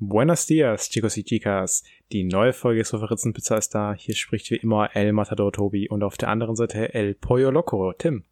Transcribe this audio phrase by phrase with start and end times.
[0.00, 1.82] Buenos dias, chicos y chicas.
[2.12, 3.94] Die neue Folge Sofaritzenpizza ist da.
[3.94, 7.92] Hier spricht wie immer El Matador Tobi und auf der anderen Seite El Pollo Loco,
[7.94, 8.22] Tim.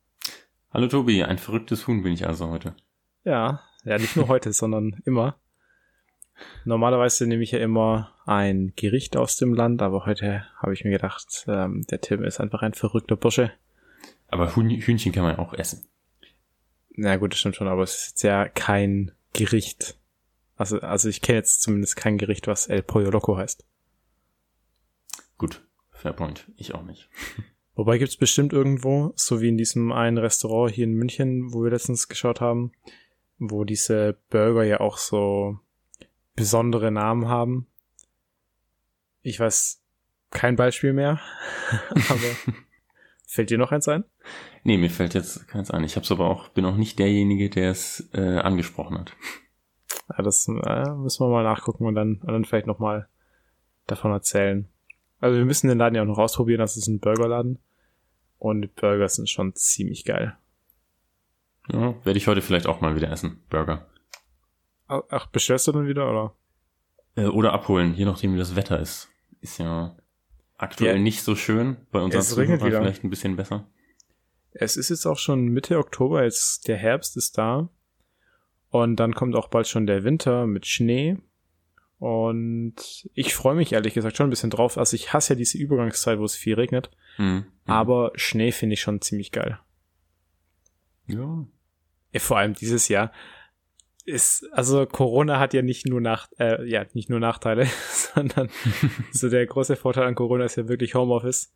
[0.71, 2.77] Hallo Tobi, ein verrücktes Huhn bin ich also heute.
[3.25, 5.41] Ja, ja, nicht nur heute, sondern immer.
[6.65, 10.93] Normalerweise nehme ich ja immer ein Gericht aus dem Land, aber heute habe ich mir
[10.93, 13.51] gedacht, ähm, der Tim ist einfach ein verrückter Bursche.
[14.29, 15.85] Aber Hühnchen kann man auch essen.
[16.91, 19.99] Na gut, das stimmt schon, aber es ist ja kein Gericht.
[20.57, 23.65] Also, also ich kenne jetzt zumindest kein Gericht, was El Pollo Loco heißt.
[25.39, 26.51] Gut, fair point.
[26.57, 27.11] Ich auch nicht.
[27.75, 31.71] Wobei gibt's bestimmt irgendwo, so wie in diesem einen Restaurant hier in München, wo wir
[31.71, 32.73] letztens geschaut haben,
[33.39, 35.59] wo diese Burger ja auch so
[36.35, 37.67] besondere Namen haben.
[39.21, 39.83] Ich weiß
[40.31, 41.21] kein Beispiel mehr,
[41.91, 42.55] aber
[43.27, 44.05] fällt dir noch eins ein?
[44.65, 45.85] Nee, mir fällt jetzt keins ein.
[45.85, 49.15] Ich hab's aber auch, bin auch nicht derjenige, der es äh, angesprochen hat.
[50.09, 53.09] Ja, das äh, müssen wir mal nachgucken und dann, und dann vielleicht nochmal
[53.87, 54.69] davon erzählen.
[55.21, 57.59] Also wir müssen den Laden ja auch noch ausprobieren, das ist ein Burgerladen.
[58.39, 60.37] Und die Burger sind schon ziemlich geil.
[61.73, 63.43] Ja, werde ich heute vielleicht auch mal wieder essen.
[63.51, 63.87] Burger.
[64.89, 66.35] Ach, bestellst du dann wieder, oder?
[67.17, 69.09] Äh, oder abholen, je nachdem wie das Wetter ist.
[69.41, 69.97] Ist ja
[70.59, 71.03] aktuell ja.
[71.03, 71.79] nicht so schön.
[71.91, 72.81] Bei uns es regnet wieder.
[72.81, 73.69] vielleicht ein bisschen besser.
[74.53, 77.69] Es ist jetzt auch schon Mitte Oktober, jetzt der Herbst ist da.
[78.71, 81.17] Und dann kommt auch bald schon der Winter mit Schnee.
[81.99, 84.77] Und ich freue mich ehrlich gesagt schon ein bisschen drauf.
[84.77, 86.91] Also ich hasse ja diese Übergangszeit, wo es viel regnet.
[87.17, 87.47] Mhm.
[87.65, 89.59] Aber Schnee finde ich schon ziemlich geil.
[91.07, 91.47] Ja.
[92.13, 92.21] ja.
[92.21, 93.13] Vor allem dieses Jahr
[94.05, 98.51] ist, also Corona hat ja nicht nur nach, äh, ja, nicht nur Nachteile, sondern
[99.13, 101.53] so der große Vorteil an Corona ist ja wirklich Homeoffice.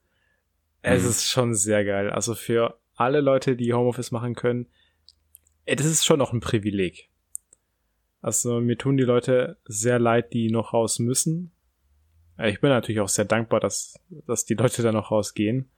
[0.82, 1.08] Es mhm.
[1.10, 2.10] ist schon sehr geil.
[2.10, 4.66] Also für alle Leute, die Homeoffice machen können,
[5.76, 7.08] das ist schon noch ein Privileg.
[8.22, 11.52] Also mir tun die Leute sehr leid, die noch raus müssen.
[12.38, 15.70] Ich bin natürlich auch sehr dankbar, dass, dass die Leute da noch rausgehen.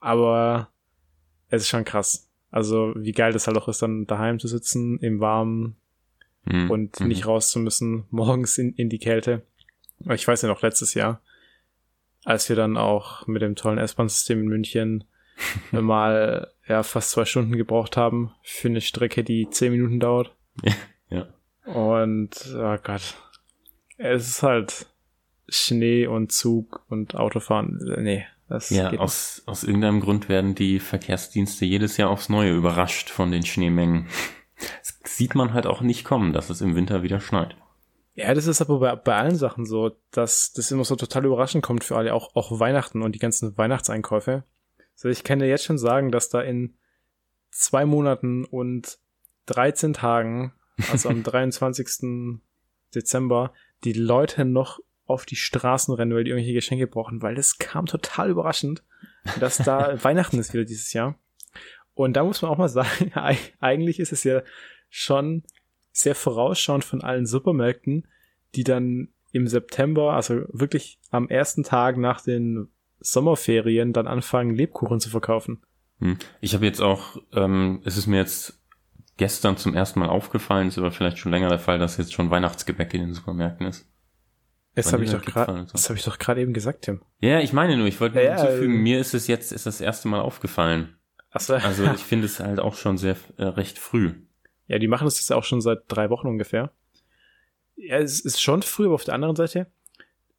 [0.00, 0.68] Aber
[1.48, 2.28] es ist schon krass.
[2.50, 5.76] Also wie geil das halt auch ist, dann daheim zu sitzen, im Warmen
[6.44, 6.70] mhm.
[6.70, 9.42] und nicht raus zu müssen, morgens in, in die Kälte.
[10.10, 11.22] Ich weiß ja noch letztes Jahr,
[12.24, 15.04] als wir dann auch mit dem tollen S-Bahn-System in München
[15.72, 20.34] mal ja fast zwei Stunden gebraucht haben für eine Strecke, die zehn Minuten dauert.
[21.08, 21.28] Ja.
[21.64, 23.14] Und oh Gott,
[23.98, 24.86] es ist halt
[25.48, 27.78] Schnee und Zug und Autofahren.
[27.98, 33.10] Nee, das ja, aus, aus irgendeinem Grund werden die Verkehrsdienste jedes Jahr aufs Neue überrascht
[33.10, 34.08] von den Schneemengen.
[34.56, 37.56] Das sieht man halt auch nicht kommen, dass es im Winter wieder schneit.
[38.14, 41.64] Ja, das ist aber bei, bei allen Sachen so, dass das immer so total überraschend
[41.64, 44.44] kommt für alle, auch, auch Weihnachten und die ganzen Weihnachtseinkäufe.
[45.02, 46.74] So, ich kann dir jetzt schon sagen, dass da in
[47.50, 49.00] zwei Monaten und
[49.46, 50.52] 13 Tagen,
[50.92, 52.38] also am 23.
[52.94, 53.52] Dezember,
[53.82, 57.86] die Leute noch auf die Straßen rennen, weil die irgendwelche Geschenke brauchen, weil das kam
[57.86, 58.84] total überraschend,
[59.40, 61.18] dass da Weihnachten ist wieder dieses Jahr.
[61.94, 63.10] Und da muss man auch mal sagen,
[63.58, 64.42] eigentlich ist es ja
[64.88, 65.42] schon
[65.90, 68.06] sehr vorausschauend von allen Supermärkten,
[68.54, 72.68] die dann im September, also wirklich am ersten Tag nach den
[73.02, 75.62] Sommerferien, dann anfangen, Lebkuchen zu verkaufen.
[75.98, 76.18] Hm.
[76.40, 78.60] Ich habe jetzt auch, ähm, es ist mir jetzt
[79.16, 82.30] gestern zum ersten Mal aufgefallen, ist aber vielleicht schon länger der Fall, dass jetzt schon
[82.30, 83.88] Weihnachtsgebäck in den Supermärkten ist.
[84.74, 87.02] Das habe ich, doch grad, das hab ich doch gerade eben gesagt, Tim.
[87.20, 89.82] Ja, ich meine nur, ich wollte ja, hinzufügen, ja, mir ist es jetzt ist das
[89.82, 90.96] erste Mal aufgefallen.
[91.30, 91.54] Ach so.
[91.54, 94.14] Also ich finde es halt auch schon sehr äh, recht früh.
[94.68, 96.72] Ja, die machen das jetzt auch schon seit drei Wochen ungefähr.
[97.76, 99.70] Ja, es ist schon früh, aber auf der anderen Seite,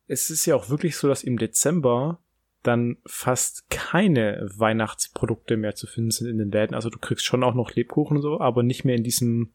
[0.08, 2.20] es ist ja auch wirklich so, dass im Dezember
[2.64, 6.74] dann fast keine Weihnachtsprodukte mehr zu finden sind in den Läden.
[6.74, 9.54] Also du kriegst schon auch noch Lebkuchen und so, aber nicht mehr in diesem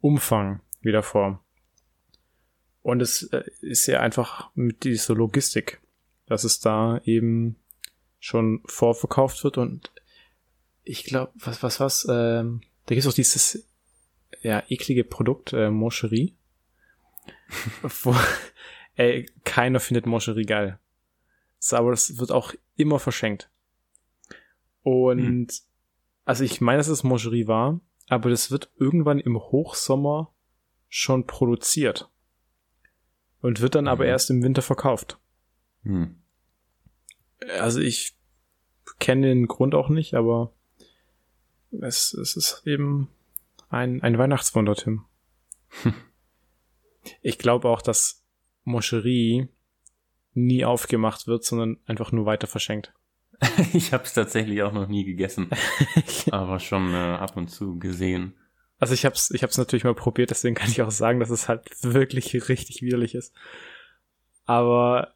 [0.00, 1.44] Umfang wie davor.
[2.82, 5.80] Und es äh, ist ja einfach mit dieser Logistik,
[6.26, 7.56] dass es da eben
[8.18, 9.92] schon vorverkauft wird und
[10.88, 13.68] ich glaube, was, was, was, ähm, da gibt es auch dieses
[14.42, 16.36] ja, eklige Produkt, äh, Moncherie.
[17.82, 18.14] wo,
[18.94, 20.78] ey, keiner findet Moncherie geil.
[21.72, 23.50] Aber das wird auch immer verschenkt.
[24.82, 25.48] Und, hm.
[26.24, 30.32] also ich meine, dass es Moncherie war, aber das wird irgendwann im Hochsommer
[30.88, 32.10] schon produziert
[33.40, 33.90] und wird dann mhm.
[33.90, 35.18] aber erst im Winter verkauft.
[35.82, 36.22] Mhm.
[37.58, 38.16] Also ich
[38.98, 40.52] kenne den Grund auch nicht, aber
[41.70, 43.08] es, es ist eben
[43.68, 45.04] ein, ein Weihnachtswunder, Tim.
[47.22, 48.24] ich glaube auch, dass
[48.64, 49.48] Moscherie
[50.36, 52.92] nie aufgemacht wird, sondern einfach nur weiter verschenkt.
[53.72, 55.50] ich habe es tatsächlich auch noch nie gegessen,
[56.30, 58.34] aber schon äh, ab und zu gesehen.
[58.78, 61.48] Also ich hab's, ich hab's natürlich mal probiert, deswegen kann ich auch sagen, dass es
[61.48, 63.34] halt wirklich richtig widerlich ist.
[64.44, 65.14] Aber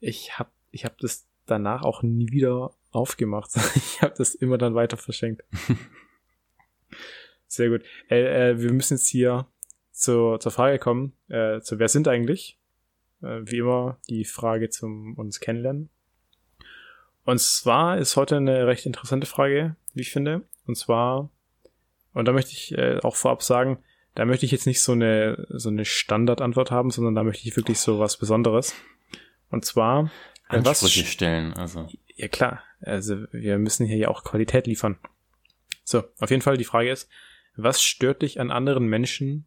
[0.00, 3.50] ich hab, ich hab das danach auch nie wieder aufgemacht.
[3.76, 5.42] Ich habe das immer dann weiter verschenkt.
[7.46, 7.82] Sehr gut.
[8.08, 9.46] Äh, äh, wir müssen jetzt hier
[9.90, 12.58] zur, zur Frage kommen, äh, zu wer sind eigentlich?
[13.22, 15.90] Äh, wie immer die Frage zum uns kennenlernen.
[17.24, 20.42] Und zwar ist heute eine recht interessante Frage, wie ich finde.
[20.66, 21.30] Und zwar,
[22.14, 23.82] und da möchte ich äh, auch vorab sagen,
[24.14, 27.56] da möchte ich jetzt nicht so eine, so eine Standardantwort haben, sondern da möchte ich
[27.56, 28.74] wirklich so was Besonderes.
[29.50, 30.10] Und zwar,
[30.48, 31.88] Ansprüche was, stellen, also.
[32.16, 34.98] Ja klar, also wir müssen hier ja auch Qualität liefern.
[35.84, 37.08] So, auf jeden Fall die Frage ist,
[37.56, 39.46] was stört dich an anderen Menschen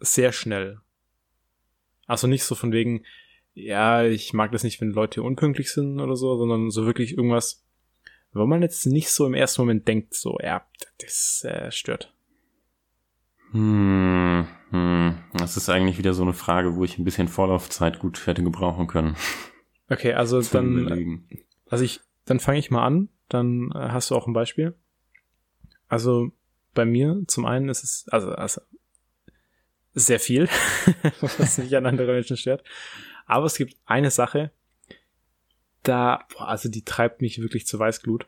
[0.00, 0.80] sehr schnell?
[2.06, 3.04] Also nicht so von wegen,
[3.54, 7.64] ja, ich mag das nicht, wenn Leute unpünktlich sind oder so, sondern so wirklich irgendwas,
[8.32, 10.66] wo man jetzt nicht so im ersten Moment denkt, so, ja,
[10.98, 12.12] das äh, stört.
[13.52, 18.26] Hm, hm, das ist eigentlich wieder so eine Frage, wo ich ein bisschen Vorlaufzeit gut
[18.26, 19.16] hätte gebrauchen können.
[19.88, 21.24] Okay, also dann,
[21.68, 24.74] also ich, dann fange ich mal an, dann äh, hast du auch ein Beispiel.
[25.88, 26.32] Also
[26.74, 28.60] bei mir zum einen ist es, also, also
[29.96, 30.48] sehr viel,
[31.20, 32.62] was mich an andere Menschen stört.
[33.24, 34.52] Aber es gibt eine Sache,
[35.82, 38.26] da, boah, also die treibt mich wirklich zu Weißglut.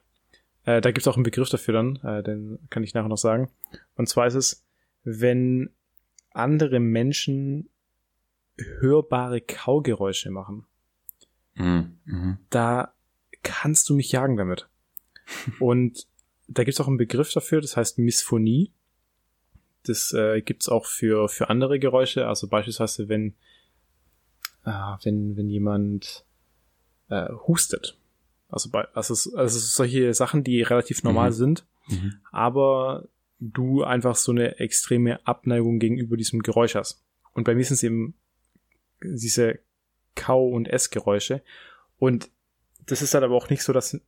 [0.64, 3.18] Äh, da gibt es auch einen Begriff dafür dann, äh, den kann ich nachher noch
[3.18, 3.50] sagen.
[3.96, 4.66] Und zwar ist es,
[5.04, 5.70] wenn
[6.30, 7.68] andere Menschen
[8.80, 10.66] hörbare Kaugeräusche machen.
[11.54, 11.98] Mhm.
[12.04, 12.38] mhm.
[12.48, 12.94] Da
[13.42, 14.68] kannst du mich jagen damit.
[15.60, 16.06] Und
[16.46, 18.72] da gibt es auch einen Begriff dafür, das heißt Misphonie.
[19.84, 23.34] Das äh, gibt es auch für, für andere Geräusche, also beispielsweise wenn,
[24.64, 24.70] äh,
[25.02, 26.24] wenn, wenn jemand
[27.08, 27.96] äh, hustet.
[28.48, 31.34] Also, bei, also, also solche Sachen, die relativ normal mhm.
[31.34, 32.14] sind, mhm.
[32.32, 33.08] aber
[33.40, 37.04] du einfach so eine extreme Abneigung gegenüber diesem Geräusch hast.
[37.34, 38.14] Und bei mir sind es eben
[39.02, 39.60] diese
[40.14, 41.42] Kau- und Essgeräusche.
[41.98, 42.30] Und
[42.86, 44.00] das ist dann aber auch nicht so, dass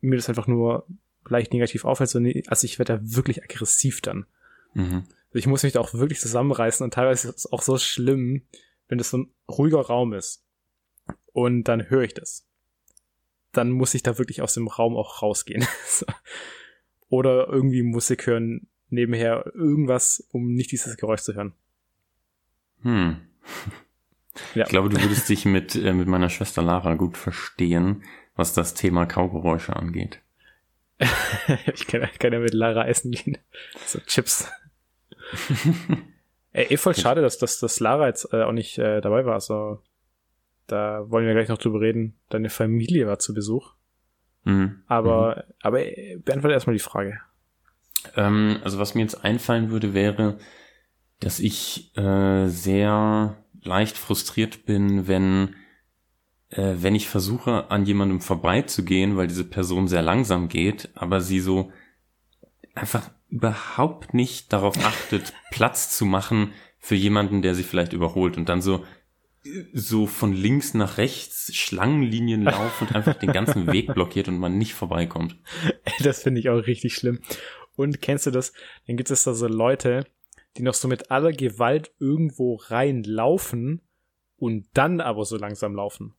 [0.00, 0.86] mir das einfach nur
[1.26, 4.26] leicht negativ auffällt, sondern also ich werde da wirklich aggressiv dann.
[4.74, 5.04] Mhm.
[5.32, 8.42] Ich muss mich da auch wirklich zusammenreißen und teilweise ist es auch so schlimm,
[8.88, 10.44] wenn das so ein ruhiger Raum ist
[11.32, 12.46] und dann höre ich das.
[13.52, 15.66] Dann muss ich da wirklich aus dem Raum auch rausgehen.
[17.08, 21.52] Oder irgendwie Musik hören, nebenher irgendwas, um nicht dieses Geräusch zu hören.
[22.82, 23.16] Hm.
[24.56, 24.64] Ja.
[24.64, 28.02] Ich glaube, du würdest dich mit, äh, mit meiner Schwester Lara gut verstehen,
[28.34, 30.20] was das Thema Kaugeräusche angeht.
[31.72, 33.38] ich kann, kann ja mit Lara essen gehen.
[33.86, 34.48] So Chips.
[36.52, 39.34] Ey, eh voll schade, dass, dass, dass Lara jetzt äh, auch nicht äh, dabei war.
[39.34, 39.80] Also,
[40.66, 42.14] da wollen wir gleich noch drüber reden.
[42.28, 43.74] Deine Familie war zu Besuch.
[44.44, 44.82] Mhm.
[44.86, 45.54] Aber, mhm.
[45.62, 47.20] aber äh, beantworte erstmal die Frage.
[48.16, 50.38] Ähm, also, was mir jetzt einfallen würde, wäre,
[51.20, 55.56] dass ich äh, sehr leicht frustriert bin, wenn
[56.50, 61.40] äh, wenn ich versuche, an jemandem vorbeizugehen, weil diese Person sehr langsam geht, aber sie
[61.40, 61.72] so
[62.74, 68.48] einfach überhaupt nicht darauf achtet, Platz zu machen für jemanden, der sie vielleicht überholt und
[68.48, 68.84] dann so
[69.74, 74.56] so von links nach rechts Schlangenlinien laufen und einfach den ganzen Weg blockiert und man
[74.56, 75.36] nicht vorbeikommt.
[76.02, 77.20] Das finde ich auch richtig schlimm.
[77.76, 78.52] Und kennst du das?
[78.86, 80.06] Dann gibt es da so Leute,
[80.56, 83.82] die noch so mit aller Gewalt irgendwo reinlaufen
[84.36, 86.14] und dann aber so langsam laufen.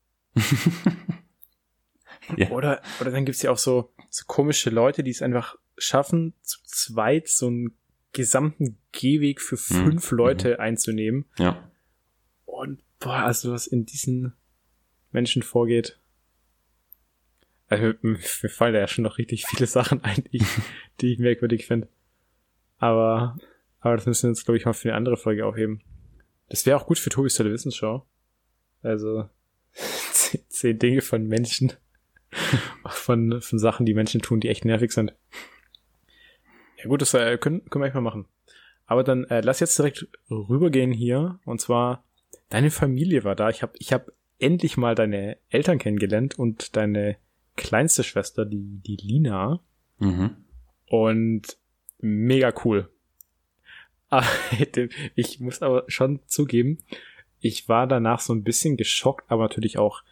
[2.38, 2.50] ja.
[2.52, 6.60] Oder, oder dann gibt's ja auch so, so komische Leute, die es einfach schaffen, zu
[6.64, 7.78] zweit so einen
[8.14, 9.84] gesamten Gehweg für hm.
[9.86, 10.18] fünf mhm.
[10.18, 11.26] Leute einzunehmen.
[11.38, 11.70] Ja.
[12.46, 14.34] Und boah, also was in diesen
[15.12, 16.00] Menschen vorgeht.
[17.68, 20.48] Also, mir fallen da ja schon noch richtig viele Sachen ein, die ich,
[21.02, 21.90] die ich merkwürdig finde.
[22.78, 23.38] Aber,
[23.80, 25.82] aber das müssen wir jetzt, glaube ich, mal für eine andere Folge aufheben.
[26.48, 28.06] Das wäre auch gut für Tobis Televisionshow.
[28.82, 29.30] Also,
[30.50, 31.74] zehn Dinge von Menschen,
[32.88, 35.16] von, von Sachen, die Menschen tun, die echt nervig sind.
[36.86, 38.28] Ja gut, das äh, können, können wir echt mal machen.
[38.86, 41.40] Aber dann äh, lass jetzt direkt rübergehen hier.
[41.44, 42.04] Und zwar,
[42.50, 43.50] deine Familie war da.
[43.50, 47.18] Ich habe ich hab endlich mal deine Eltern kennengelernt und deine
[47.56, 49.62] kleinste Schwester, die, die Lina.
[49.98, 50.36] Mhm.
[50.86, 51.58] Und
[51.98, 52.88] mega cool.
[55.16, 56.78] Ich muss aber schon zugeben,
[57.40, 60.04] ich war danach so ein bisschen geschockt, aber natürlich auch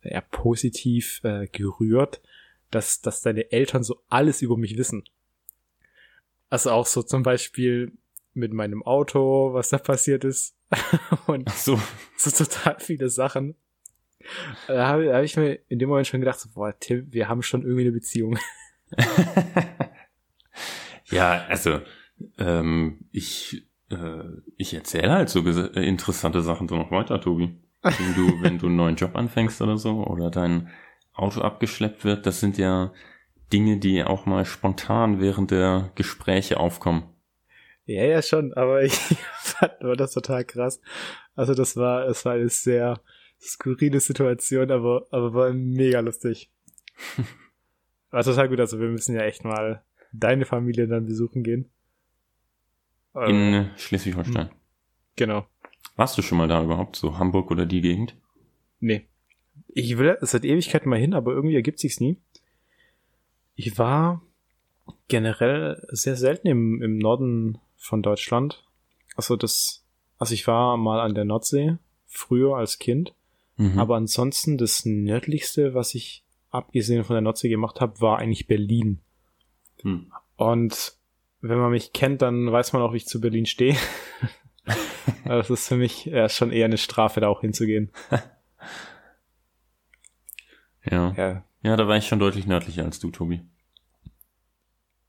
[0.00, 2.22] eher positiv äh, gerührt,
[2.70, 5.04] dass, dass deine Eltern so alles über mich wissen.
[6.54, 7.90] Also auch so zum Beispiel
[8.32, 10.56] mit meinem Auto, was da passiert ist.
[11.26, 11.80] Und so.
[12.16, 13.56] so total viele Sachen.
[14.68, 17.42] Da habe hab ich mir in dem Moment schon gedacht, so, boah, Tim, wir haben
[17.42, 18.38] schon irgendwie eine Beziehung.
[21.06, 21.80] ja, also
[22.38, 24.22] Ähm, ich äh,
[24.56, 27.58] ich erzähle halt so äh, interessante Sachen so noch weiter, Tobi.
[27.82, 30.70] Wenn du, wenn du einen neuen Job anfängst oder so oder dein
[31.14, 32.92] Auto abgeschleppt wird, das sind ja
[33.52, 37.04] Dinge, die auch mal spontan während der Gespräche aufkommen.
[37.86, 40.80] Ja, ja, schon, aber ich fand nur das total krass.
[41.34, 43.00] Also das war, es war eine sehr
[43.40, 46.50] skurrile Situation, aber, aber war mega lustig.
[48.10, 49.82] war total gut, also wir müssen ja echt mal
[50.12, 51.70] deine Familie dann besuchen gehen.
[53.14, 54.50] In äh, Schleswig-Holstein.
[55.16, 55.46] Genau.
[55.96, 58.16] Warst du schon mal da überhaupt, so Hamburg oder die Gegend?
[58.80, 59.06] Nee.
[59.68, 62.18] Ich will seit Ewigkeiten mal hin, aber irgendwie ergibt sich's nie.
[63.54, 64.22] Ich war
[65.08, 68.64] generell sehr selten im, im Norden von Deutschland.
[69.16, 69.84] Also das,
[70.18, 73.14] also ich war mal an der Nordsee, früher als Kind.
[73.56, 73.78] Mhm.
[73.78, 79.00] Aber ansonsten das nördlichste, was ich abgesehen von der Nordsee gemacht habe, war eigentlich Berlin.
[79.82, 80.12] Mhm.
[80.36, 80.94] Und
[81.40, 83.76] wenn man mich kennt, dann weiß man auch, wie ich zu Berlin stehe.
[85.24, 87.92] das ist für mich ja, schon eher eine Strafe, da auch hinzugehen.
[90.90, 91.12] ja.
[91.16, 91.44] ja.
[91.64, 93.40] Ja, da war ich schon deutlich nördlicher als du, Tobi.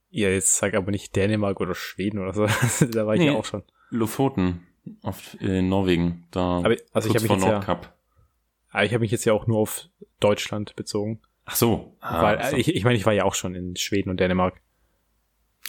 [0.09, 2.45] Ja, jetzt sag aber nicht Dänemark oder Schweden oder so.
[2.91, 3.63] da war ich nee, ja auch schon.
[3.89, 4.65] Lofoten
[5.01, 7.81] auf äh, Norwegen, da aber, also ich habe mich jetzt ja,
[8.69, 9.89] ah, ich habe mich jetzt ja auch nur auf
[10.21, 11.21] Deutschland bezogen.
[11.43, 11.97] Ach so.
[11.99, 12.55] Ah, Weil so.
[12.55, 14.61] ich, ich meine, ich war ja auch schon in Schweden und Dänemark.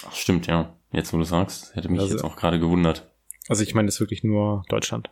[0.06, 0.76] Ach, stimmt, ja.
[0.92, 3.10] Jetzt, wo du sagst, hätte mich also, jetzt auch gerade gewundert.
[3.48, 5.10] Also ich meine, das ist wirklich nur Deutschland.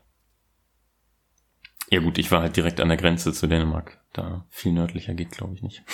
[1.95, 4.01] Ja gut, ich war halt direkt an der Grenze zu Dänemark.
[4.13, 5.85] Da viel nördlicher geht, glaube ich, nicht.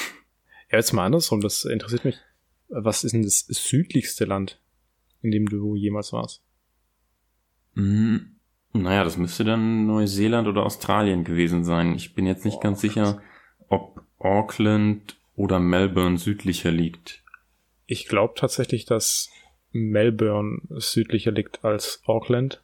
[0.70, 2.16] Ja, jetzt mal andersrum, das interessiert mich.
[2.70, 4.58] Was ist denn das südlichste Land,
[5.20, 6.40] in dem du jemals warst?
[7.74, 8.36] Hm,
[8.72, 11.94] naja, das müsste dann Neuseeland oder Australien gewesen sein.
[11.94, 13.20] Ich bin jetzt nicht oh, ganz sicher,
[13.68, 17.22] ob Auckland oder Melbourne südlicher liegt.
[17.84, 19.28] Ich glaube tatsächlich, dass
[19.72, 22.62] Melbourne südlicher liegt als Auckland.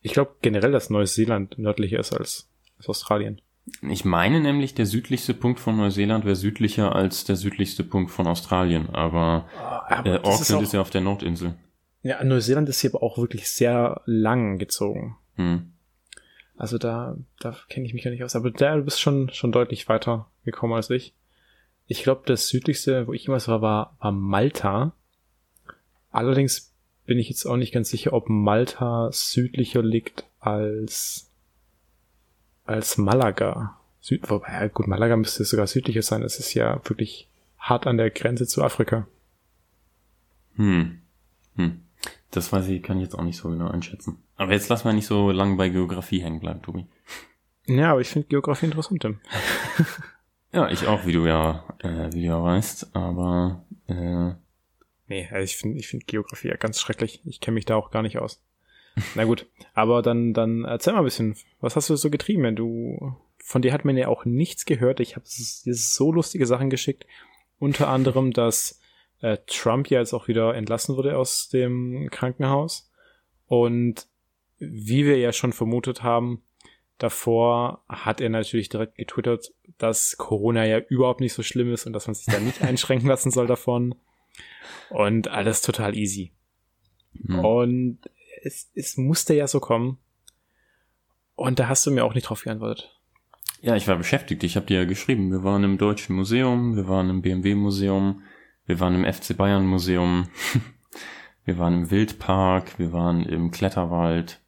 [0.00, 3.40] Ich glaube generell, dass Neuseeland nördlicher ist als, als Australien.
[3.82, 8.26] Ich meine nämlich, der südlichste Punkt von Neuseeland wäre südlicher als der südlichste Punkt von
[8.26, 11.54] Australien, aber, ah, aber äh, Auckland ist, auch, ist, ja auf der Nordinsel.
[12.02, 15.16] Ja, Neuseeland ist hier aber auch wirklich sehr lang gezogen.
[15.34, 15.72] Hm.
[16.56, 19.52] Also da, da kenne ich mich ja nicht aus, aber da, du bist schon, schon
[19.52, 21.14] deutlich weiter gekommen als ich.
[21.86, 24.92] Ich glaube, das südlichste, wo ich jemals war, war, war Malta.
[26.10, 26.74] Allerdings
[27.06, 31.27] bin ich jetzt auch nicht ganz sicher, ob Malta südlicher liegt als,
[32.68, 33.78] als Malaga.
[34.00, 36.22] Süd, wobei, ja, gut, Malaga müsste sogar südlicher sein.
[36.22, 39.06] Es ist ja wirklich hart an der Grenze zu Afrika.
[40.56, 41.00] Hm.
[41.56, 41.82] Hm.
[42.30, 44.22] Das weiß ich, kann ich jetzt auch nicht so genau einschätzen.
[44.36, 46.86] Aber jetzt lass mal nicht so lange bei Geografie hängen bleiben, Tobi.
[47.66, 49.04] Ja, aber ich finde Geografie interessant.
[50.50, 54.32] Ja, ich auch, wie du ja, äh, wie du ja weißt, aber äh,
[55.08, 57.22] Nee, also ich finde ich finde Geografie ja ganz schrecklich.
[57.24, 58.40] Ich kenne mich da auch gar nicht aus.
[59.14, 62.56] Na gut, aber dann dann erzähl mal ein bisschen, was hast du so getrieben?
[62.56, 65.00] Du von dir hat man ja auch nichts gehört.
[65.00, 67.06] Ich habe dir so lustige Sachen geschickt,
[67.58, 68.80] unter anderem, dass
[69.20, 72.90] äh, Trump ja jetzt auch wieder entlassen wurde aus dem Krankenhaus
[73.46, 74.06] und
[74.58, 76.42] wie wir ja schon vermutet haben,
[76.98, 81.92] Davor hat er natürlich direkt getwittert, dass Corona ja überhaupt nicht so schlimm ist und
[81.92, 83.94] dass man sich da nicht einschränken lassen soll davon.
[84.90, 86.32] Und alles total easy.
[87.12, 87.38] Mhm.
[87.38, 87.98] Und
[88.42, 89.98] es, es musste ja so kommen.
[91.34, 92.98] Und da hast du mir auch nicht drauf geantwortet.
[93.60, 94.42] Ja, ich war beschäftigt.
[94.44, 95.30] Ich habe dir ja geschrieben.
[95.30, 98.22] Wir waren im Deutschen Museum, wir waren im BMW Museum,
[98.66, 100.28] wir waren im FC Bayern Museum,
[101.44, 104.40] wir waren im Wildpark, wir waren im Kletterwald.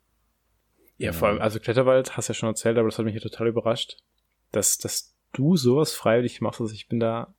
[0.97, 3.21] Ja, vor allem, also Kletterwald hast du ja schon erzählt, aber das hat mich ja
[3.21, 3.97] total überrascht,
[4.53, 6.61] dass, dass du sowas freiwillig machst.
[6.61, 7.35] Also ich bin da,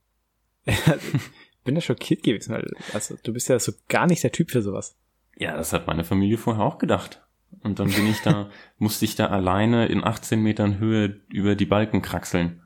[1.64, 2.58] bin da schockiert gewesen.
[2.94, 4.98] Also du bist ja so gar nicht der Typ für sowas.
[5.38, 7.26] Ja, das hat meine Familie vorher auch gedacht.
[7.64, 11.66] Und dann bin ich da, musste ich da alleine in 18 Metern Höhe über die
[11.66, 12.62] Balken kraxeln,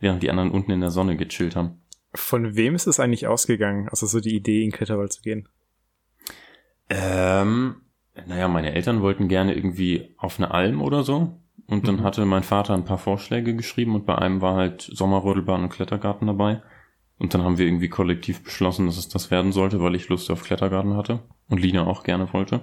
[0.00, 1.80] während die anderen unten in der Sonne gechillt haben.
[2.14, 3.88] Von wem ist es eigentlich ausgegangen?
[3.88, 5.48] Also so die Idee, in Kletterwald zu gehen?
[6.88, 7.82] Ähm,
[8.26, 11.38] naja, meine Eltern wollten gerne irgendwie auf eine Alm oder so.
[11.66, 12.02] Und dann mhm.
[12.02, 16.26] hatte mein Vater ein paar Vorschläge geschrieben und bei einem war halt Sommerrodelbahn und Klettergarten
[16.26, 16.62] dabei.
[17.18, 20.30] Und dann haben wir irgendwie kollektiv beschlossen, dass es das werden sollte, weil ich Lust
[20.30, 22.60] auf Klettergarten hatte und Lina auch gerne wollte.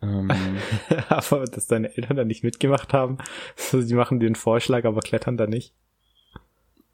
[0.00, 0.30] Ähm,
[1.08, 3.18] aber dass deine Eltern da nicht mitgemacht haben,
[3.56, 5.74] also die machen den Vorschlag, aber klettern da nicht.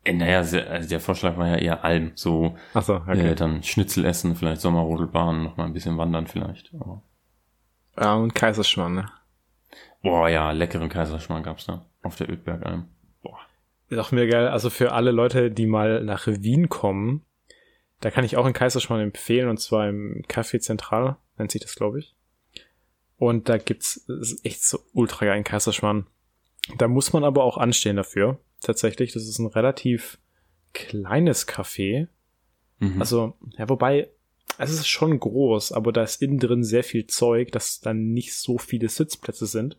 [0.05, 3.31] Äh, naja, also der Vorschlag war ja eher Alm, so, Ach so okay.
[3.31, 6.73] äh, dann Schnitzel essen, vielleicht Sommerrodelbahn, noch mal ein bisschen wandern vielleicht.
[6.75, 7.03] Aber
[8.01, 9.07] ja, und Kaiserschmarrn, ne?
[10.03, 11.85] Boah, ja, leckeren Kaiserschmarrn gab's da.
[12.03, 12.89] Auf der Ödbergalm.
[13.93, 14.49] Ist auch mir geil.
[14.49, 17.27] Also für alle Leute, die mal nach Wien kommen,
[18.03, 21.77] Da kann ich auch in Kaiserschmarrn empfehlen, und zwar im Café Zentral, nennt sich das,
[21.77, 22.17] glaube ich.
[23.17, 24.05] Und da gibt's
[24.43, 26.09] echt so ultra geil in Kaiserschmarrn.
[26.79, 28.41] Da muss man aber auch anstehen dafür.
[28.61, 30.19] Tatsächlich, das ist ein relativ
[30.73, 32.09] kleines Café.
[32.81, 32.99] Mhm.
[32.99, 34.11] Also, ja, wobei,
[34.59, 38.35] es ist schon groß, aber da ist innen drin sehr viel Zeug, dass dann nicht
[38.35, 39.79] so viele Sitzplätze sind.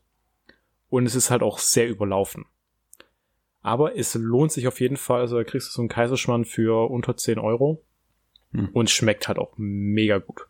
[0.89, 2.46] Und es ist halt auch sehr überlaufen.
[3.63, 5.22] Aber es lohnt sich auf jeden Fall.
[5.22, 7.82] Also da kriegst du so einen Kaiserschmarrn für unter 10 Euro.
[8.51, 8.70] Hm.
[8.74, 10.48] Und schmeckt halt auch mega gut.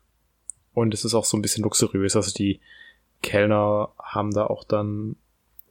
[0.74, 2.16] Und es ist auch so ein bisschen luxuriös.
[2.16, 2.60] Also die
[3.22, 5.16] Kellner haben da auch dann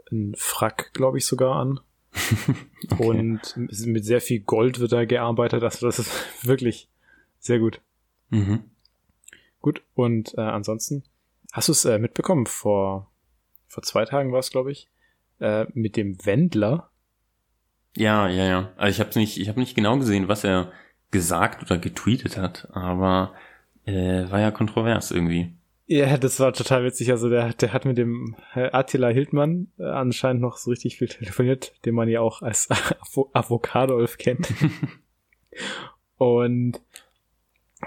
[0.10, 1.80] einen Frack, glaube ich, sogar an.
[2.92, 3.08] Okay.
[3.08, 5.64] Und mit sehr viel Gold wird da gearbeitet.
[5.64, 6.12] Also das ist
[6.46, 6.90] wirklich
[7.40, 7.80] sehr gut.
[8.30, 8.66] Mhm.
[9.62, 9.82] Gut.
[9.96, 11.04] Und äh, ansonsten,
[11.54, 12.46] hast du es äh, mitbekommen?
[12.46, 13.10] Vor,
[13.70, 14.90] vor zwei Tagen war es, glaube ich,
[15.40, 16.90] äh, mit dem Wendler.
[17.96, 18.74] Ja, ja, ja.
[18.78, 20.72] Also ich habe nicht, ich habe nicht genau gesehen, was er
[21.12, 23.34] gesagt oder getweetet hat, aber
[23.86, 25.54] äh, war ja kontrovers irgendwie.
[25.86, 27.12] Ja, das war total witzig.
[27.12, 31.10] Also der, der hat mit dem äh, Attila Hildmann äh, anscheinend noch so richtig viel
[31.10, 32.70] telefoniert, den man ja auch als
[33.02, 34.54] Avo Avocadolf kennt.
[36.18, 36.80] Und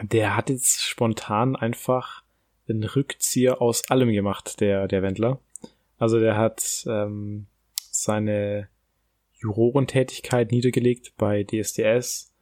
[0.03, 2.23] der hat jetzt spontan einfach
[2.69, 5.41] einen Rückzieher aus allem gemacht, der, der Wendler.
[5.99, 7.47] Also der hat ähm,
[7.77, 8.69] seine
[9.47, 12.35] Jurorentätigkeit niedergelegt bei DSDS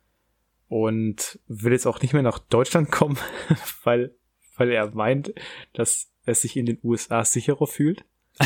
[0.68, 3.18] und will jetzt auch nicht mehr nach Deutschland kommen,
[3.84, 4.14] weil,
[4.56, 5.34] weil er meint,
[5.72, 8.04] dass er sich in den USA sicherer fühlt.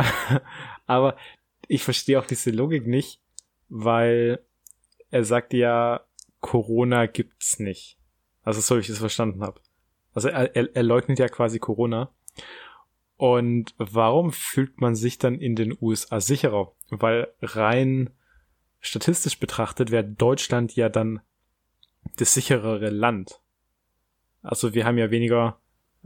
[0.86, 1.16] Aber
[1.68, 3.20] ich verstehe auch diese Logik nicht,
[3.68, 4.40] weil
[5.10, 6.04] er sagt ja,
[6.40, 7.98] Corona gibt's nicht.
[8.42, 9.60] Also so wie ich es verstanden habe.
[10.14, 12.14] Also er, er, er leugnet ja quasi Corona.
[13.16, 16.72] Und warum fühlt man sich dann in den USA sicherer?
[16.90, 18.10] Weil rein
[18.80, 21.20] statistisch betrachtet wäre Deutschland ja dann
[22.16, 23.40] das sicherere Land.
[24.42, 25.58] Also wir haben ja weniger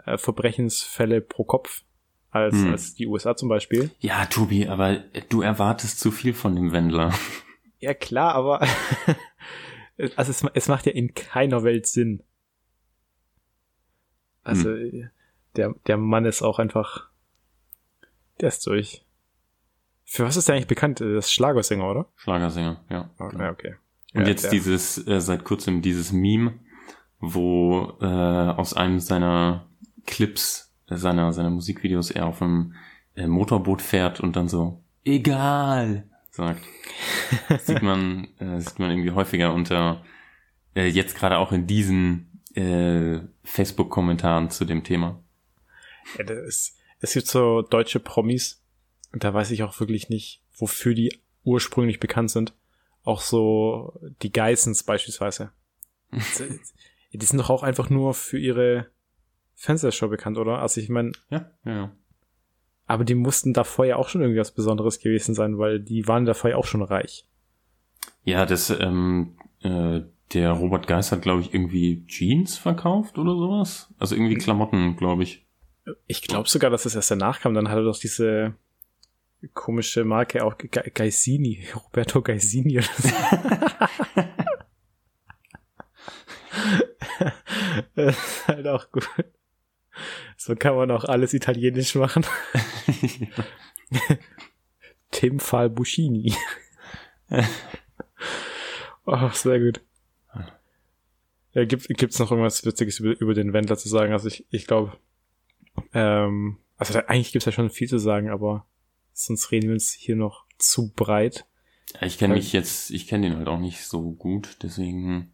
[0.07, 1.83] äh, Verbrechensfälle pro Kopf
[2.31, 2.71] als, Hm.
[2.73, 3.91] als die USA zum Beispiel.
[3.99, 4.99] Ja, Tobi, aber
[5.29, 7.13] du erwartest zu viel von dem Wendler.
[7.83, 8.61] Ja klar, aber
[10.17, 12.23] also es, es macht ja in keiner Welt Sinn.
[14.43, 14.75] Also
[15.57, 17.09] der, der Mann ist auch einfach,
[18.41, 19.05] der ist durch.
[20.05, 21.01] Für was ist der eigentlich bekannt?
[21.01, 22.07] Das ist Schlagersänger, oder?
[22.17, 23.11] Schlagersänger, ja.
[23.19, 23.75] Okay, okay.
[24.15, 26.59] Und Ja, jetzt der- dieses, äh, seit kurzem dieses Meme,
[27.21, 29.69] wo äh, aus einem seiner
[30.07, 32.75] Clips, äh, seiner, seiner Musikvideos er auf einem
[33.15, 36.65] äh, Motorboot fährt und dann so, egal, sagt.
[37.61, 40.05] sieht man, äh, sieht man irgendwie häufiger unter,
[40.75, 45.23] äh, jetzt gerade auch in diesen äh, Facebook-Kommentaren zu dem Thema.
[46.19, 48.63] Ja, das ist, es gibt so deutsche Promis,
[49.13, 52.55] und da weiß ich auch wirklich nicht, wofür die ursprünglich bekannt sind.
[53.03, 55.51] Auch so die Geissens beispielsweise.
[57.13, 58.87] die sind doch auch einfach nur für ihre
[59.55, 60.59] Fernsehshow bekannt, oder?
[60.59, 61.97] Also ich meine, Ja, ja, ja.
[62.87, 66.25] aber die mussten davor ja auch schon irgendwie was Besonderes gewesen sein, weil die waren
[66.25, 67.27] davor ja auch schon reich.
[68.25, 73.93] Ja, das, ähm, äh, der Robert Geis hat, glaube ich, irgendwie Jeans verkauft oder sowas.
[73.99, 75.47] Also irgendwie Klamotten, glaube ich.
[76.07, 77.55] Ich glaube sogar, dass es erst danach kam.
[77.55, 78.55] Dann hat er doch diese
[79.55, 83.09] komische Marke auch Ge Gaisini, Roberto Gaisini oder so.
[87.95, 89.09] das ist halt auch gut.
[90.37, 92.25] So kann man auch alles italienisch machen.
[95.11, 96.35] Tim Falbuschini.
[99.05, 99.81] oh, sehr gut.
[101.53, 104.13] Ja, gibt, gibt's noch irgendwas Witziges über, über den Wendler zu sagen?
[104.13, 104.97] Also ich, ich glaube,
[105.93, 108.67] ähm, also da, eigentlich gibt's ja schon viel zu sagen, aber
[109.13, 111.47] sonst reden wir uns hier noch zu breit.
[111.95, 115.33] Ja, ich kenne mich jetzt, ich kenne den halt auch nicht so gut, deswegen.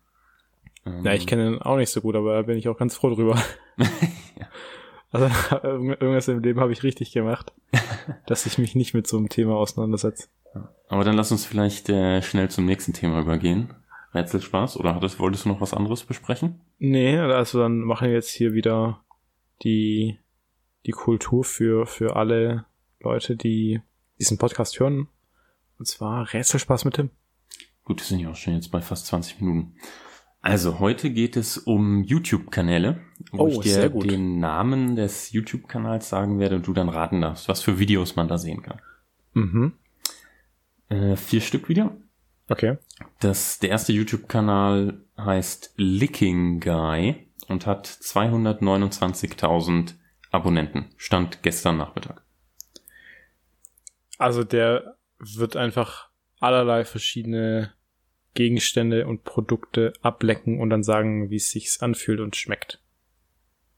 [0.84, 2.96] Ähm, Ja, ich kenne ihn auch nicht so gut, aber da bin ich auch ganz
[2.96, 3.40] froh drüber.
[5.12, 5.26] Also
[5.66, 7.52] irgendwas im Leben habe ich richtig gemacht,
[8.26, 10.28] dass ich mich nicht mit so einem Thema auseinandersetze.
[10.88, 13.74] Aber dann lass uns vielleicht äh, schnell zum nächsten Thema übergehen.
[14.14, 16.60] Rätselspaß oder hattest, wolltest du noch was anderes besprechen?
[16.78, 19.00] Nee, also dann machen wir jetzt hier wieder
[19.62, 20.18] die,
[20.86, 22.64] die Kultur für, für alle
[23.00, 23.80] Leute, die
[24.18, 25.08] diesen Podcast hören.
[25.78, 27.10] Und zwar Rätselspaß mit Tim.
[27.84, 29.74] Gut, wir sind ja auch schon jetzt bei fast 20 Minuten.
[30.40, 33.00] Also, heute geht es um YouTube-Kanäle,
[33.32, 37.48] wo Oh, ich dir den Namen des YouTube-Kanals sagen werde und du dann raten darfst,
[37.48, 38.80] was für Videos man da sehen kann.
[39.34, 39.72] Mhm.
[40.88, 41.96] Äh, vier Stück wieder.
[42.48, 42.78] Okay.
[43.18, 49.94] Das, der erste YouTube-Kanal heißt Licking Guy und hat 229.000
[50.36, 50.86] Abonnenten.
[50.96, 52.22] Stand gestern Nachmittag.
[54.18, 57.72] Also der wird einfach allerlei verschiedene
[58.34, 62.80] Gegenstände und Produkte ablecken und dann sagen, wie es sich anfühlt und schmeckt.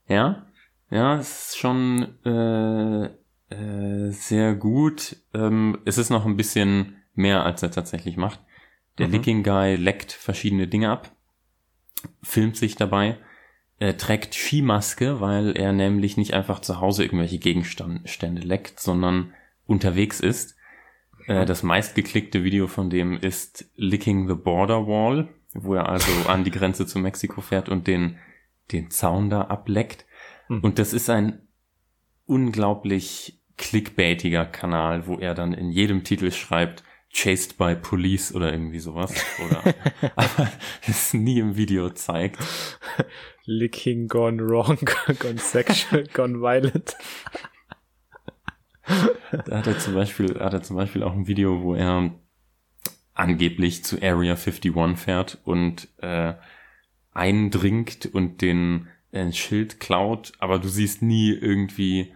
[0.08, 0.46] Ja,
[0.90, 3.04] ja, es ist schon äh,
[3.54, 5.16] äh, sehr gut.
[5.34, 8.40] Ähm, es ist noch ein bisschen mehr, als er tatsächlich macht.
[8.98, 9.14] Der mhm.
[9.14, 11.10] Licking Guy leckt verschiedene Dinge ab,
[12.22, 13.18] filmt sich dabei,
[13.78, 19.32] er trägt Skimaske, weil er nämlich nicht einfach zu Hause irgendwelche Gegenstände leckt, sondern
[19.66, 20.56] unterwegs ist.
[21.26, 26.44] Äh, das meistgeklickte Video von dem ist Licking the Border Wall, wo er also an
[26.44, 28.18] die Grenze zu Mexiko fährt und den,
[28.72, 30.06] den Zaun da ableckt.
[30.48, 30.60] Mhm.
[30.60, 31.46] Und das ist ein
[32.26, 38.78] unglaublich clickbaitiger Kanal, wo er dann in jedem Titel schreibt, Chased by Police oder irgendwie
[38.78, 39.12] sowas.
[39.46, 39.74] Oder
[40.16, 40.52] aber
[40.86, 42.38] es nie im Video zeigt.
[43.44, 44.78] Licking gone wrong,
[45.18, 46.96] gone sexual, gone violent.
[49.46, 52.18] Da hat er zum Beispiel, hat er zum Beispiel auch ein Video, wo er
[53.14, 56.34] angeblich zu Area 51 fährt und äh,
[57.12, 62.12] eindringt und den ein Schild klaut, aber du siehst nie irgendwie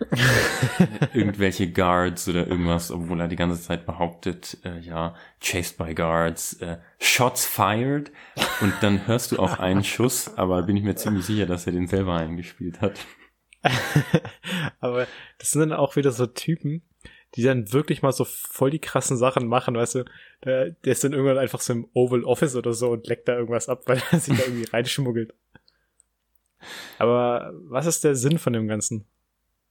[1.15, 6.55] irgendwelche Guards oder irgendwas, obwohl er die ganze Zeit behauptet, äh, ja, chased by Guards,
[6.61, 8.13] äh, Shots fired
[8.61, 11.73] und dann hörst du auch einen Schuss, aber bin ich mir ziemlich sicher, dass er
[11.73, 12.99] den selber eingespielt hat.
[14.81, 15.07] aber
[15.39, 16.83] das sind dann auch wieder so Typen,
[17.37, 20.05] die dann wirklich mal so voll die krassen Sachen machen, weißt du,
[20.45, 23.37] der, der ist dann irgendwann einfach so im Oval Office oder so und leckt da
[23.37, 25.33] irgendwas ab, weil er sich da irgendwie reinschmuggelt.
[26.99, 29.07] Aber was ist der Sinn von dem Ganzen?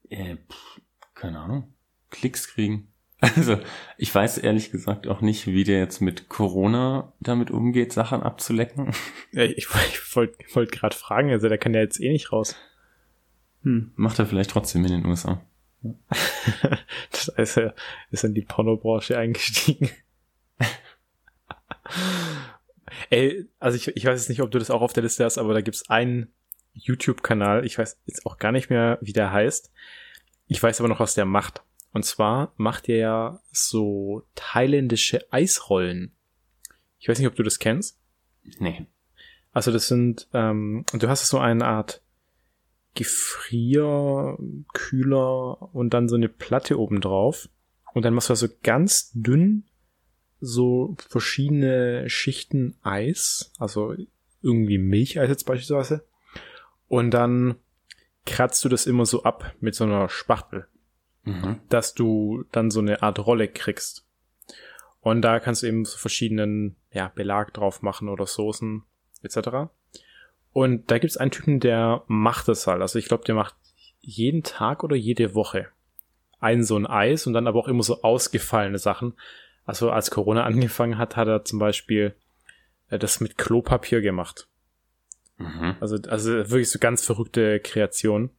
[0.08, 0.80] Äh, pff,
[1.14, 1.74] keine Ahnung.
[2.10, 2.88] Klicks kriegen.
[3.36, 3.60] Also,
[3.98, 8.92] ich weiß ehrlich gesagt auch nicht, wie der jetzt mit Corona damit umgeht, Sachen abzulecken.
[9.30, 12.56] Ja, ich, ich wollte wollt gerade fragen, also der kann ja jetzt eh nicht raus.
[13.62, 15.40] Hm, macht er vielleicht trotzdem in den USA.
[17.12, 17.74] das heißt, er
[18.10, 19.88] ist in die Pornobranche eingestiegen.
[23.10, 25.38] Ey, also ich, ich weiß jetzt nicht, ob du das auch auf der Liste hast,
[25.38, 26.32] aber da gibt's einen
[26.74, 27.64] YouTube-Kanal.
[27.64, 29.72] Ich weiß jetzt auch gar nicht mehr, wie der heißt.
[30.46, 31.62] Ich weiß aber noch, was der macht.
[31.92, 36.16] Und zwar macht er ja so thailändische Eisrollen.
[36.98, 37.98] Ich weiß nicht, ob du das kennst.
[38.58, 38.86] Nee.
[39.52, 42.02] Also das sind, ähm, du hast so eine Art
[42.94, 44.36] Gefrier,
[44.72, 47.48] Kühler und dann so eine Platte oben drauf.
[47.94, 49.64] Und dann machst du also ganz dünn
[50.40, 53.94] so verschiedene Schichten Eis, also
[54.42, 56.04] irgendwie Milcheis jetzt beispielsweise.
[56.92, 57.54] Und dann
[58.26, 60.66] kratzt du das immer so ab mit so einer Spachtel,
[61.24, 61.58] mhm.
[61.70, 64.06] dass du dann so eine Art Rolle kriegst.
[65.00, 68.82] Und da kannst du eben so verschiedenen ja, Belag drauf machen oder Soßen
[69.22, 69.70] etc.
[70.52, 72.82] Und da gibt's einen Typen, der macht das halt.
[72.82, 73.54] Also ich glaube, der macht
[74.02, 75.68] jeden Tag oder jede Woche
[76.40, 79.14] ein so ein Eis und dann aber auch immer so ausgefallene Sachen.
[79.64, 82.14] Also als Corona angefangen hat, hat er zum Beispiel
[82.90, 84.46] äh, das mit Klopapier gemacht.
[85.38, 85.76] Mhm.
[85.80, 88.30] Also, also wirklich so ganz verrückte Kreation.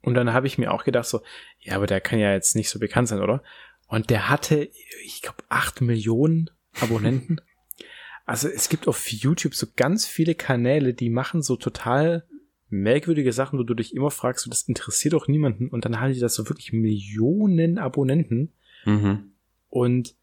[0.00, 1.22] Und dann habe ich mir auch gedacht so,
[1.60, 3.42] ja, aber der kann ja jetzt nicht so bekannt sein, oder?
[3.86, 4.70] Und der hatte,
[5.04, 7.40] ich glaube, acht Millionen Abonnenten.
[8.26, 12.24] also es gibt auf YouTube so ganz viele Kanäle, die machen so total
[12.68, 15.68] merkwürdige Sachen, wo du dich immer fragst, so, das interessiert doch niemanden.
[15.68, 18.52] Und dann haben die das so wirklich Millionen Abonnenten.
[18.86, 19.32] Mhm.
[19.68, 20.16] Und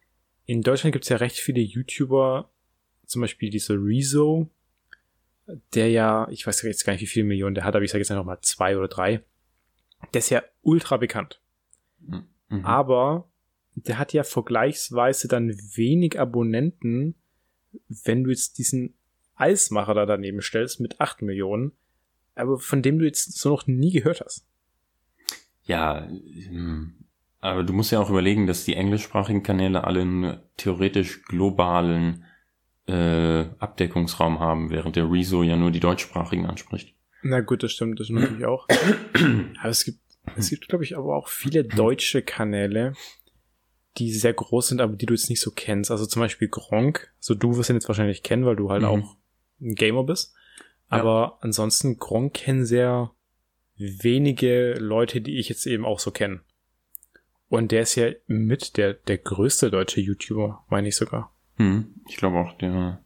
[0.46, 2.52] in Deutschland gibt es ja recht viele YouTuber,
[3.06, 4.50] zum Beispiel diese Rezo,
[5.74, 8.02] der ja, ich weiß jetzt gar nicht, wie viele Millionen der hat, aber ich sage
[8.02, 9.24] jetzt einfach mal zwei oder drei.
[10.14, 11.42] Der ist ja ultra bekannt.
[12.00, 12.66] Mhm.
[12.66, 13.30] Aber
[13.76, 17.16] der hat ja vergleichsweise dann wenig Abonnenten,
[17.88, 18.96] wenn du jetzt diesen
[19.36, 21.72] Eismacher da daneben stellst mit acht Millionen,
[22.36, 24.46] aber von dem du jetzt so noch nie gehört hast.
[25.64, 26.94] Ja, hm.
[27.40, 32.26] aber du musst ja auch überlegen, dass die englischsprachigen Kanäle alle einen theoretisch globalen
[32.90, 36.94] äh, Abdeckungsraum haben, während der Rezo ja nur die deutschsprachigen anspricht.
[37.22, 38.68] Na gut, das stimmt, das stimmt natürlich auch.
[39.60, 40.00] aber es gibt,
[40.36, 42.94] es gibt, glaube ich, aber auch viele deutsche Kanäle,
[43.98, 45.92] die sehr groß sind, aber die du jetzt nicht so kennst.
[45.92, 47.12] Also zum Beispiel Gronk.
[47.18, 48.88] Also du wirst ihn jetzt wahrscheinlich kennen, weil du halt mhm.
[48.88, 49.16] auch
[49.62, 50.34] ein Gamer bist.
[50.88, 51.38] Aber ja.
[51.42, 53.12] ansonsten Gronk kennen sehr
[53.78, 56.42] wenige Leute, die ich jetzt eben auch so kenne.
[57.48, 61.34] Und der ist ja mit der, der größte deutsche YouTuber, meine ich sogar.
[61.60, 63.04] Hm, ich glaube auch der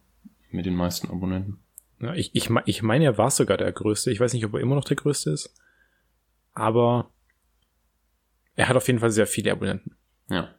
[0.50, 1.58] mit den meisten Abonnenten.
[2.00, 4.10] Ja, ich, ich, ich meine, er war sogar der größte.
[4.10, 5.54] Ich weiß nicht, ob er immer noch der größte ist.
[6.52, 7.10] Aber
[8.54, 9.96] er hat auf jeden Fall sehr viele Abonnenten.
[10.28, 10.54] Ja.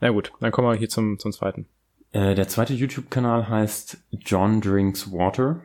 [0.00, 1.66] Na gut, dann kommen wir hier zum, zum zweiten.
[2.12, 5.62] Äh, der zweite YouTube-Kanal heißt John Drinks Water.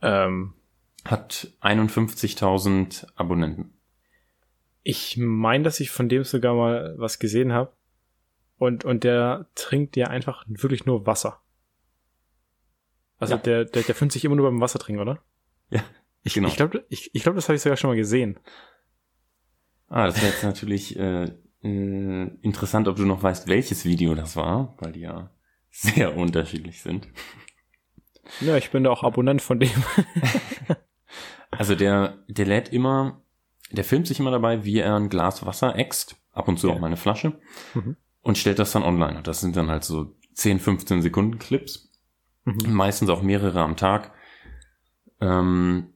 [0.00, 0.54] Ähm,
[1.04, 3.72] hat 51.000 Abonnenten.
[4.84, 7.72] Ich meine, dass ich von dem sogar mal was gesehen habe.
[8.62, 11.42] Und, und der trinkt ja einfach wirklich nur Wasser.
[13.18, 13.40] Also Ja.
[13.40, 15.18] der, der, der findet sich immer nur beim Wasser trinken, oder?
[15.70, 15.82] Ja,
[16.22, 16.46] Ich genau.
[16.46, 18.38] ich glaube, ich, ich glaub, das habe ich sogar schon mal gesehen.
[19.88, 21.24] Ah, das wäre jetzt natürlich äh,
[21.64, 25.30] äh, interessant, ob du noch weißt, welches Video das war, weil die ja
[25.70, 27.08] sehr unterschiedlich sind.
[28.42, 29.70] Ja, ich bin da auch Abonnent von dem.
[31.50, 33.22] Also der, der lädt immer,
[33.72, 36.74] der filmt sich immer dabei, wie er ein Glas Wasser äxt, ab und zu Ja.
[36.74, 37.40] auch mal eine Flasche,
[37.74, 37.96] Mhm.
[38.22, 39.18] Und stellt das dann online.
[39.18, 41.90] Und das sind dann halt so 10, 15 Sekunden Clips,
[42.44, 42.72] Mhm.
[42.72, 44.12] meistens auch mehrere am Tag.
[45.20, 45.92] Ähm,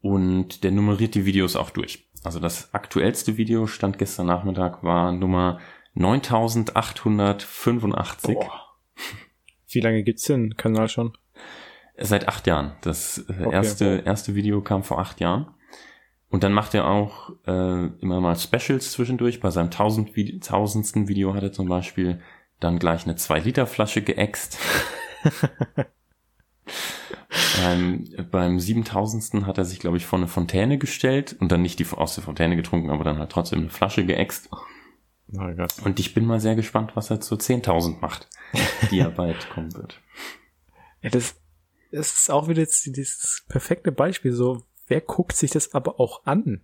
[0.00, 2.08] und der nummeriert die Videos auch durch.
[2.22, 5.58] Also das aktuellste Video stand gestern Nachmittag war Nummer
[5.94, 8.34] 9885.
[8.34, 8.60] Boah.
[9.68, 11.12] Wie lange gibt's den Kanal schon?
[11.98, 12.72] Seit acht Jahren.
[12.80, 15.48] Das äh, Okay, erste, erste Video kam vor acht Jahren.
[16.34, 19.38] Und dann macht er auch äh, immer mal Specials zwischendurch.
[19.38, 22.20] Bei seinem tausend Vide tausendsten Video hat er zum Beispiel
[22.58, 24.58] dann gleich eine 2-Liter-Flasche geäxt.
[27.62, 29.46] beim, beim 7000.
[29.46, 32.24] hat er sich, glaube ich, vor eine Fontäne gestellt und dann nicht die aus der
[32.24, 34.48] Fontäne getrunken, aber dann halt trotzdem eine Flasche geäxt.
[34.50, 35.38] Oh.
[35.84, 38.28] Und ich bin mal sehr gespannt, was er zu 10.000 macht,
[38.90, 40.00] die er bald kommen wird.
[41.00, 41.36] Ja, das,
[41.92, 44.32] das ist auch wieder dieses perfekte Beispiel.
[44.32, 46.62] So, wer guckt sich das aber auch an?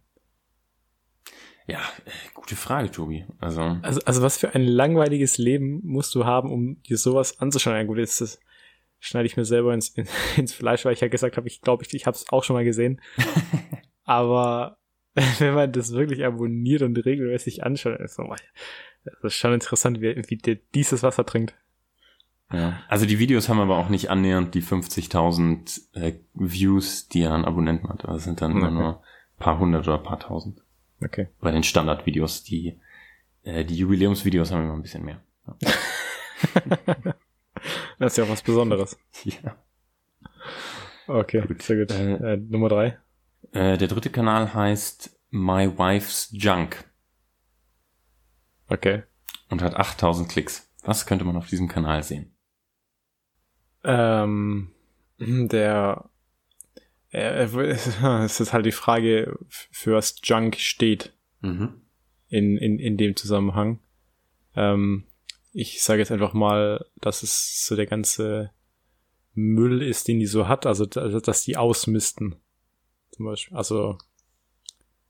[1.66, 3.24] Ja, äh, gute Frage, Tobi.
[3.38, 7.76] Also, Also, also was für ein langweiliges Leben musst du haben, um dir sowas anzuschauen?
[7.76, 8.40] Ja, gut, jetzt das
[8.98, 11.85] schneide ich mir selber ins, in, ins Fleisch, weil ich ja gesagt habe, ich glaube,
[11.85, 13.00] ich, ich habe es auch schon mal gesehen.
[14.04, 14.78] Aber
[15.38, 18.35] wenn man das wirklich abonniert und regelmäßig anschaut, ist so,
[19.04, 21.54] das ist schon interessant, wie, wie der dieses Wasser trinkt.
[22.52, 22.80] Ja.
[22.88, 27.44] Also die Videos haben aber auch nicht annähernd die 50.000 äh, Views, die er an
[27.44, 28.04] Abonnenten hat.
[28.04, 28.74] Das sind dann immer Okay.
[28.74, 30.62] nur ein paar hundert oder ein paar tausend.
[31.02, 31.28] Okay.
[31.40, 32.78] Bei den Standardvideos, die,
[33.42, 35.20] äh, die Jubiläumsvideos haben immer ein bisschen mehr.
[37.98, 38.96] Das ist ja auch was Besonderes.
[39.24, 39.56] Ja.
[41.06, 41.62] Okay, Gut.
[41.62, 41.90] sehr gut.
[41.90, 42.98] Äh, Äh, Nummer drei.
[43.52, 46.84] Äh, der dritte Kanal heißt My Wife's Junk
[48.68, 49.02] Okay.
[49.48, 50.70] und hat 8000 Klicks.
[50.84, 52.32] Was könnte man auf diesem Kanal sehen?
[53.85, 54.71] Ähm,
[55.19, 56.09] der,
[57.12, 61.12] es ist halt die Frage, für was Junk steht
[61.43, 61.81] Mhm.
[62.29, 63.81] in, in, in dem Zusammenhang.
[64.55, 65.05] Ähm,
[65.53, 68.51] ich sage jetzt einfach mal, dass es so der ganze
[69.33, 72.37] Müll ist, den die so hat, also da- dass die ausmisten.
[73.12, 73.57] Zum Beispiel.
[73.57, 73.97] Also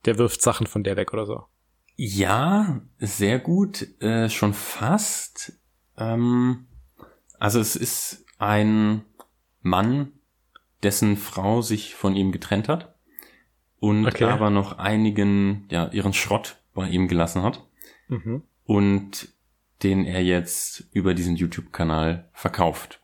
[0.04, 1.44] der wirft Sachen von der weg oder so.
[1.96, 5.52] Ja, sehr gut, äh, schon fast.
[5.98, 6.66] Ähm,
[7.38, 9.04] also es ist ein
[9.62, 10.12] Mann,
[10.82, 12.94] dessen Frau sich von ihm getrennt hat
[13.78, 14.24] und Okay.
[14.24, 17.62] aber noch einigen, ja, ihren Schrott bei ihm gelassen hat
[18.08, 18.42] Mhm.
[18.64, 19.28] und
[19.82, 23.00] den er jetzt über diesen YouTube-Kanal verkauft.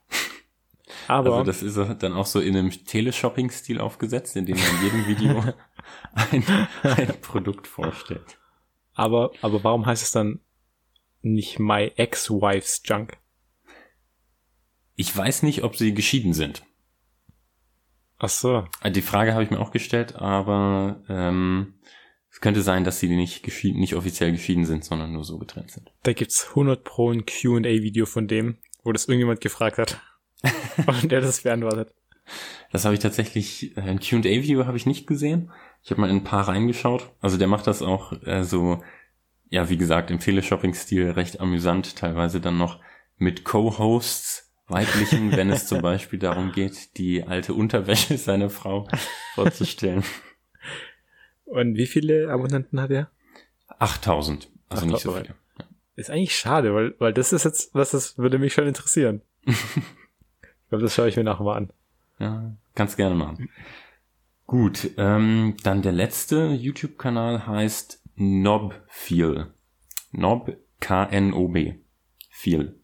[1.09, 4.83] Aber Also das ist dann auch so in einem Teleshopping-Stil aufgesetzt, in dem er in
[4.83, 5.45] jedem Video
[6.13, 6.45] ein,
[6.83, 8.39] ein Produkt vorstellt.
[8.95, 10.41] Aber, aber warum heißt es dann
[11.23, 13.19] nicht My Ex-Wife's Junk?
[14.97, 16.63] Ich weiß nicht, ob sie geschieden sind.
[18.19, 18.67] Ach so.
[18.83, 21.75] Äh, Die Frage habe ich mir auch gestellt, aber ähm,
[22.31, 25.71] es könnte sein, dass sie nicht, geschieden, nicht offiziell geschieden sind, sondern nur so getrennt
[25.71, 25.93] sind.
[26.03, 30.01] Da gibt's 100 pro ein Q&A-Video von dem, wo das irgendjemand gefragt hat.
[30.87, 31.95] Und der das beantwortet.
[32.73, 35.53] Das habe ich tatsächlich, äh, ein Q&A-Video habe ich nicht gesehen.
[35.83, 37.11] Ich habe mal in ein paar reingeschaut.
[37.21, 38.83] Also der macht das auch äh, so,
[39.51, 42.81] ja, wie gesagt, im Teleshopping-Stil recht amüsant, teilweise dann noch
[43.19, 48.89] mit Co-Hosts, weiblichen, wenn es zum Beispiel darum geht, die alte Unterwäsche seiner Frau
[49.35, 50.05] vorzustellen.
[51.45, 53.11] Und wie viele Abonnenten hat er?
[53.79, 55.27] 8000, also nicht so 8000.
[55.27, 55.39] viele.
[55.95, 59.23] Ist eigentlich schade, weil, weil das ist jetzt, was das würde mich schon interessieren.
[59.47, 61.71] ich glaube, das schaue ich mir nachher mal an.
[62.19, 63.49] Ja, kannst gerne machen.
[64.47, 69.49] Gut, ähm, dann der letzte YouTube-Kanal heißt Knobfeel.
[70.13, 71.75] Knob, K-N-O-B.
[72.31, 72.75] Feel.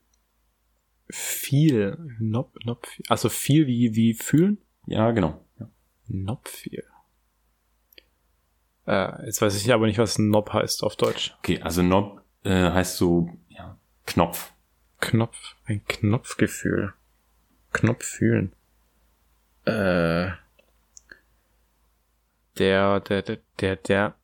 [1.12, 1.98] Viel.
[2.18, 3.04] Nob, viel.
[3.08, 4.58] Also viel wie, wie fühlen?
[4.86, 5.44] Ja, genau.
[5.60, 5.68] Ja.
[6.08, 6.84] Nob viel.
[8.86, 11.34] Äh, jetzt weiß ich aber nicht, was Nob heißt auf Deutsch.
[11.38, 14.52] Okay, also Knob äh, heißt so, ja, Knopf.
[15.00, 16.94] Knopf, ein Knopfgefühl.
[17.72, 18.52] Knopf fühlen.
[19.64, 20.30] Äh,
[22.58, 24.14] der, der, der, der, der,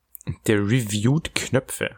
[0.47, 1.97] der reviewt Knöpfe.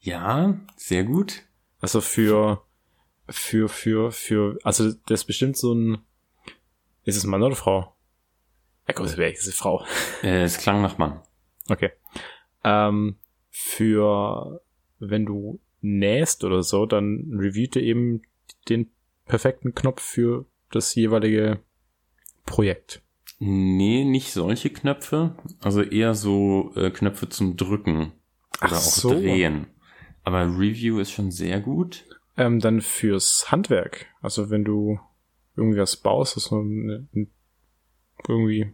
[0.00, 1.42] Ja, sehr gut.
[1.80, 2.64] Also für,
[3.32, 5.98] für, für, für, also das ist bestimmt so ein,
[7.04, 7.94] ist es Mann oder Frau?
[8.86, 9.84] Ja, komm, das ist Frau.
[10.22, 11.20] Äh, es klang nach Mann.
[11.68, 11.90] Okay.
[12.64, 13.16] Ähm,
[13.50, 14.62] für,
[14.98, 18.22] wenn du nähst oder so, dann reviewt er eben
[18.68, 18.90] den
[19.26, 21.60] perfekten Knopf für das jeweilige
[22.46, 23.02] Projekt.
[23.38, 25.34] Nee, nicht solche Knöpfe.
[25.60, 28.12] Also eher so äh, Knöpfe zum Drücken
[28.60, 29.10] oder Ach auch so.
[29.10, 29.66] drehen.
[30.22, 32.04] Aber Review ist schon sehr gut.
[32.36, 34.06] Ähm, dann fürs Handwerk.
[34.20, 34.98] Also wenn du
[35.56, 37.30] irgendwie was baust, das so eine, ein-
[38.26, 38.72] irgendwie.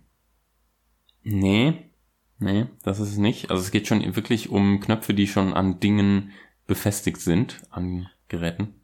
[1.23, 1.91] Nee,
[2.39, 3.51] nee, das ist es nicht.
[3.51, 6.33] Also es geht schon wirklich um Knöpfe, die schon an Dingen
[6.67, 8.75] befestigt sind, an Geräten.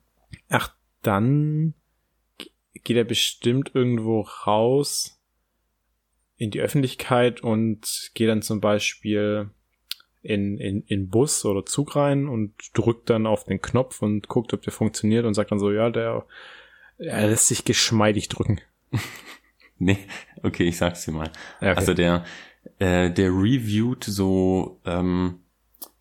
[0.49, 1.75] Ach, dann
[2.73, 5.21] geht er bestimmt irgendwo raus
[6.37, 9.51] in die Öffentlichkeit und geht dann zum Beispiel
[10.25, 14.53] in, in, in Bus oder Zug rein und drückt dann auf den Knopf und guckt,
[14.55, 16.25] ob der funktioniert und sagt dann so, ja, der,
[16.99, 18.61] er lässt sich geschmeidig drücken.
[19.77, 19.99] Nee,
[20.45, 21.33] okay, ich sag's dir mal.
[21.61, 21.79] Ja, okay.
[21.79, 22.25] Also der,
[22.79, 25.41] äh, der reviewt so ähm,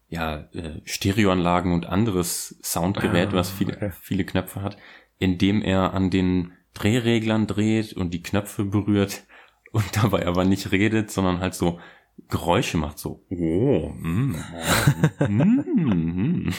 [0.10, 3.92] ja, äh, Stereoanlagen und anderes Soundgerät, Ah, was viele, okay.
[4.00, 4.78] viele Knöpfe hat,
[5.18, 9.24] indem er an den Drehreglern dreht und die Knöpfe berührt
[9.72, 11.80] und dabei aber nicht redet, sondern halt so
[12.30, 14.36] Geräusche macht, so oh, mm,
[15.20, 16.54] mm, mm.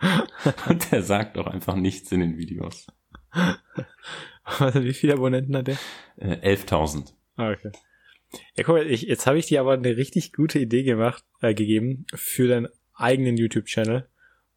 [0.68, 2.86] Und er sagt auch einfach nichts in den Videos.
[4.74, 5.78] Wie viele Abonnenten hat der?
[6.16, 7.12] Äh, 11.000.
[7.36, 7.70] Ah, okay.
[8.56, 11.54] Ja, guck mal, ich, jetzt habe ich dir aber eine richtig gute Idee gemacht, äh,
[11.54, 14.08] gegeben für deinen eigenen YouTube-Channel.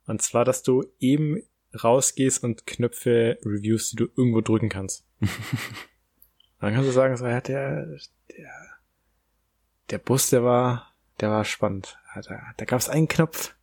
[0.06, 1.42] Und zwar, dass du eben
[1.84, 5.06] rausgehst und Knöpfe reviewst, die du irgendwo drücken kannst.
[6.60, 7.86] Dann kannst du sagen, so, ja, der,
[8.30, 8.52] der,
[9.94, 11.98] der Bus, der war, der war spannend.
[12.16, 13.56] Da, da gab es einen Knopf,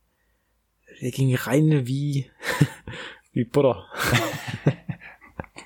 [1.03, 2.31] der ging rein wie,
[3.33, 3.87] wie Butter,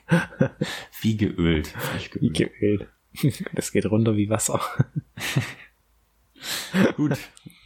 [1.00, 1.74] Wie geölt.
[2.20, 2.58] Wie geölt.
[2.58, 2.88] geölt.
[3.52, 4.60] Das geht runter wie Wasser.
[6.96, 7.16] Gut.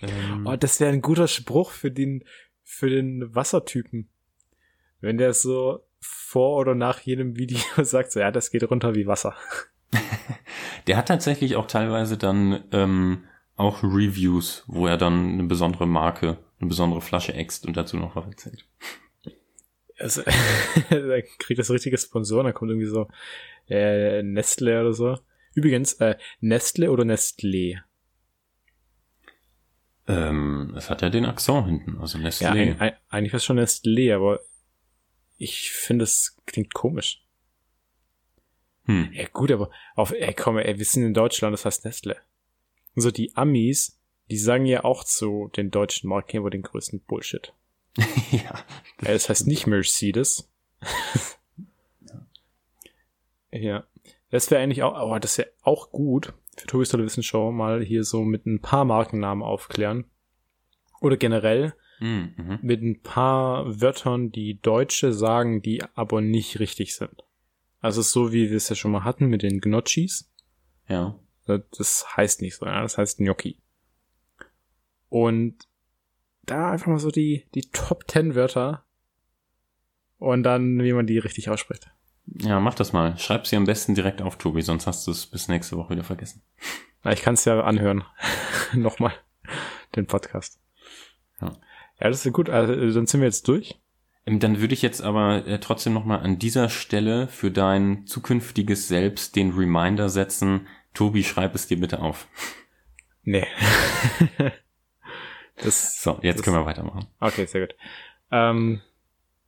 [0.03, 2.25] Ähm, Oh, das wäre ein guter Spruch für den,
[2.65, 4.09] für den Wassertypen.
[5.01, 9.07] Wenn der so vor oder nach jedem Video sagt, so, ja, das geht runter wie
[9.07, 9.37] Wasser.
[10.87, 13.25] Der hat tatsächlich auch teilweise dann ähm,
[13.57, 18.17] auch Reviews, wo er dann eine besondere Marke, eine besondere Flasche äxt und dazu noch
[18.17, 18.67] was erzählt.
[19.99, 20.23] Also,
[20.91, 23.09] da kriegt das richtige Sponsoren, da kommt irgendwie so
[23.69, 25.19] äh, Nestle oder so.
[25.55, 27.81] Übrigens, äh, Nestle oder Nestlé?
[30.07, 32.47] Ähm, es hat ja den Akzent hinten, also Ja, Nestlé.
[32.47, 34.41] ein, ein, eigentlich ist schon Nestlé, aber
[35.37, 37.25] ich finde, es klingt komisch.
[38.89, 39.11] Hm.
[39.13, 42.17] Ja, gut, aber auf, ey, komm, ey, wir sind in Deutschland, das heißt Nestle.
[42.95, 47.01] Und so die Amis, die sagen ja auch zu den deutschen Marken immer den größten
[47.01, 47.53] Bullshit.
[48.31, 48.41] ja.
[48.41, 50.51] Ja, das heißt nicht Mercedes.
[53.53, 53.85] ja.
[54.31, 58.05] Das wäre eigentlich auch, aber das wäre auch gut für Tobis tolle Wissensschau mal hier
[58.05, 60.05] so mit ein paar Markennamen aufklären.
[61.01, 62.59] Oder generell Hm, mhm.
[62.63, 67.25] mit ein paar Wörtern, die Deutsche sagen, die aber nicht richtig sind.
[67.81, 70.31] Also es ist so, wie wir es ja schon mal hatten mit den Gnocchis.
[70.89, 71.19] Ja.
[71.47, 73.59] Das heißt nicht so, ja, das heißt Gnocchi.
[75.09, 75.57] Und
[76.45, 78.85] da einfach mal so die, die Top 10 Wörter
[80.19, 81.91] und dann, wie man die richtig ausspricht.
[82.27, 83.17] Ja, mach das mal.
[83.19, 86.05] Schreib sie am besten direkt auf, Tobi, sonst hast du es bis nächste Woche wieder
[86.05, 86.43] vergessen.
[87.03, 88.05] Na, Ich kann es ja anhören.
[88.75, 89.15] Nochmal
[89.97, 90.61] den Podcast.
[91.41, 91.57] Ja.
[92.01, 92.51] Ja, das ist gut.
[92.51, 93.81] Also, dann sind wir jetzt durch.
[94.29, 98.89] Ähm, Dann würde ich jetzt aber äh, trotzdem nochmal an dieser Stelle für dein zukünftiges
[98.89, 100.67] Selbst den Reminder setzen.
[100.95, 102.29] Tobi, schreib es dir bitte auf.
[103.23, 103.47] Nee.
[105.57, 107.07] das, So, jetzt das, können wir weitermachen.
[107.21, 107.77] Okay, sehr gut.
[108.31, 108.81] Ähm,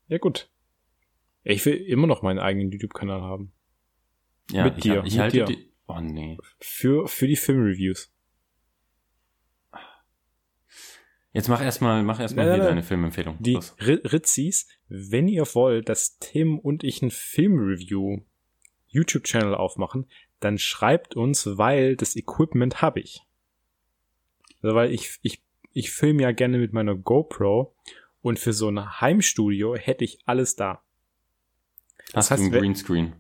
[0.08, 0.50] ja, gut.
[1.42, 3.52] Ich will immer noch meinen eigenen YouTube-Kanal haben.
[4.50, 5.44] Ja, Mit ich, dir, ich mit halte dir.
[5.44, 5.72] die.
[5.86, 6.38] Oh nee.
[6.60, 8.12] Für, für die Filmreviews.
[11.32, 13.36] Jetzt mach erstmal, mach erstmal Nein, hier deine Filmempfehlung.
[13.38, 13.76] Die Los.
[13.78, 18.20] Ritzis, wenn ihr wollt, dass Tim und ich ein Filmreview
[18.88, 20.06] YouTube-Channel aufmachen,
[20.40, 23.22] dann schreibt uns, weil das Equipment habe ich.
[24.62, 25.40] Also, weil ich, ich,
[25.72, 27.74] ich filme ja gerne mit meiner GoPro
[28.22, 30.82] und für so ein Heimstudio hätte ich alles da.
[32.12, 33.12] Hast heißt, du einen Greenscreen?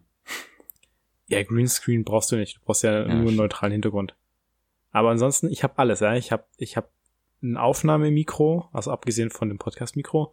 [1.28, 2.56] Ja, Greenscreen brauchst du nicht.
[2.56, 4.16] Du brauchst ja, nur einen neutralen Hintergrund.
[4.90, 6.00] Aber ansonsten, ich habe alles.
[6.00, 6.16] Ja.
[6.16, 6.90] Ich habe ich hab
[7.42, 10.32] ein Aufnahmemikro, also abgesehen von dem Podcast-Mikro.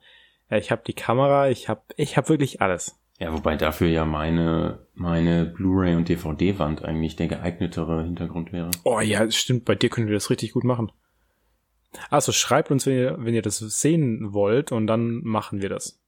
[0.49, 2.99] Ja, ich habe die Kamera, ich habe ich hab wirklich alles.
[3.19, 8.69] Ja, wobei dafür ja meine, meine Blu-ray und DVD-Wand eigentlich der geeignetere Hintergrund wäre.
[8.83, 10.91] Oh ja, stimmt, bei dir können wir das richtig gut machen.
[12.09, 15.99] Also schreibt uns, wenn ihr, wenn ihr das sehen wollt und dann machen wir das.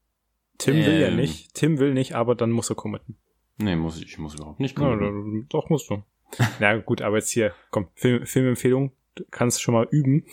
[0.60, 1.16] Tim will ja Ähm.
[1.16, 3.18] nicht, Tim will nicht, aber dann muss er committen.
[3.58, 5.48] Nee, muss ich, ich muss überhaupt nicht Ja, kommen.
[5.50, 6.04] da- doch musst du.
[6.60, 10.26] Na gut, aber jetzt hier, komm, Film, Filmempfehlung, du kannst schon mal üben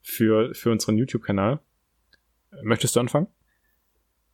[0.00, 1.60] für, für unseren YouTube-Kanal.
[2.62, 3.28] Möchtest du anfangen?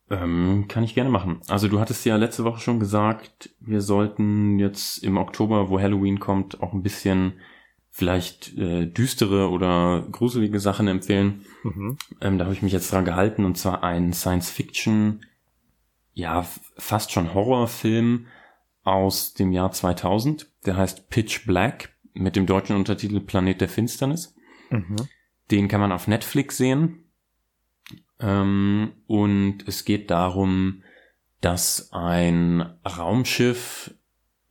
[0.09, 1.41] Ähm, kann ich gerne machen.
[1.47, 6.19] Also du hattest ja letzte Woche schon gesagt, wir sollten jetzt im Oktober, wo Halloween
[6.19, 7.33] kommt, auch ein bisschen
[7.89, 11.45] vielleicht äh, düstere oder gruselige Sachen empfehlen.
[11.63, 11.97] Mhm.
[12.21, 15.25] Ähm, da habe ich mich jetzt dran gehalten und zwar ein Science-Fiction,
[16.13, 16.45] ja
[16.77, 18.27] fast schon Horrorfilm
[18.83, 20.47] aus dem Jahr 2000.
[20.65, 24.36] Der heißt Pitch Black mit dem deutschen Untertitel Planet der Finsternis.
[24.69, 24.95] Mhm.
[25.51, 27.05] Den kann man auf Netflix sehen.
[28.19, 30.83] Ähm, und es geht darum,
[31.41, 33.93] dass ein Raumschiff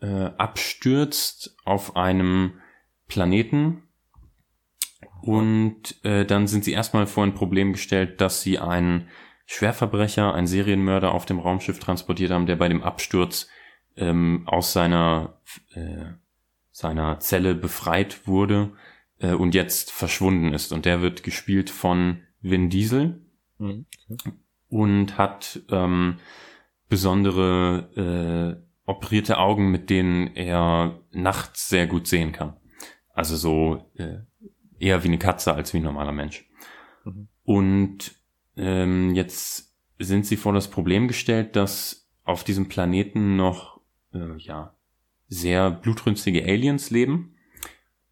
[0.01, 2.61] äh, abstürzt auf einem
[3.09, 3.83] Planeten.
[5.23, 9.09] Und äh, dann sind sie erstmal vor ein Problem gestellt, dass sie einen
[9.47, 13.49] Schwerverbrecher, einen Serienmörder auf dem Raumschiff transportiert haben, der bei dem Absturz
[13.97, 15.41] ähm, aus seiner,
[15.75, 16.13] äh,
[16.71, 18.73] seiner Zelle befreit wurde
[19.19, 20.73] äh, und jetzt verschwunden ist.
[20.73, 23.21] Und der wird gespielt von Vin Diesel
[23.59, 23.87] mhm.
[24.09, 24.33] okay.
[24.69, 26.17] und hat ähm,
[26.89, 32.57] besondere äh, operierte Augen, mit denen er nachts sehr gut sehen kann.
[33.13, 34.19] Also so äh,
[34.79, 36.49] eher wie eine Katze als wie ein normaler Mensch.
[37.05, 37.29] Mhm.
[37.43, 38.15] Und
[38.57, 43.81] ähm, jetzt sind sie vor das Problem gestellt, dass auf diesem Planeten noch
[44.13, 44.75] äh, ja
[45.29, 47.36] sehr blutrünstige Aliens leben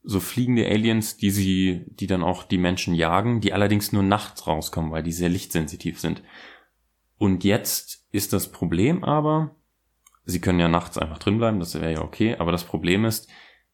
[0.05, 4.47] so fliegende Aliens, die sie, die dann auch die Menschen jagen, die allerdings nur nachts
[4.47, 6.23] rauskommen, weil die sehr lichtsensitiv sind.
[7.17, 9.57] Und jetzt ist das Problem aber,
[10.27, 13.31] sie können ja nachts einfach drin bleiben, das wäre ja okay, aber das Problem ist,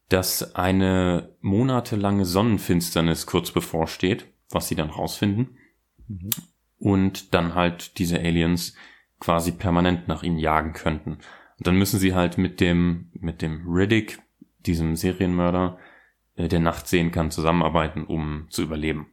[0.08, 5.56] dass eine monatelange Sonnenfinsternis kurz bevorsteht, was sie dann rausfinden.
[6.06, 6.30] Mhm.
[6.78, 8.74] Und dann halt diese Aliens
[9.18, 11.18] quasi permanent nach ihnen jagen könnten.
[11.58, 14.18] Und dann müssen sie halt mit dem, mit dem Riddick,
[14.66, 15.78] diesem Serienmörder,
[16.48, 19.12] der Nacht sehen kann, zusammenarbeiten, um zu überleben.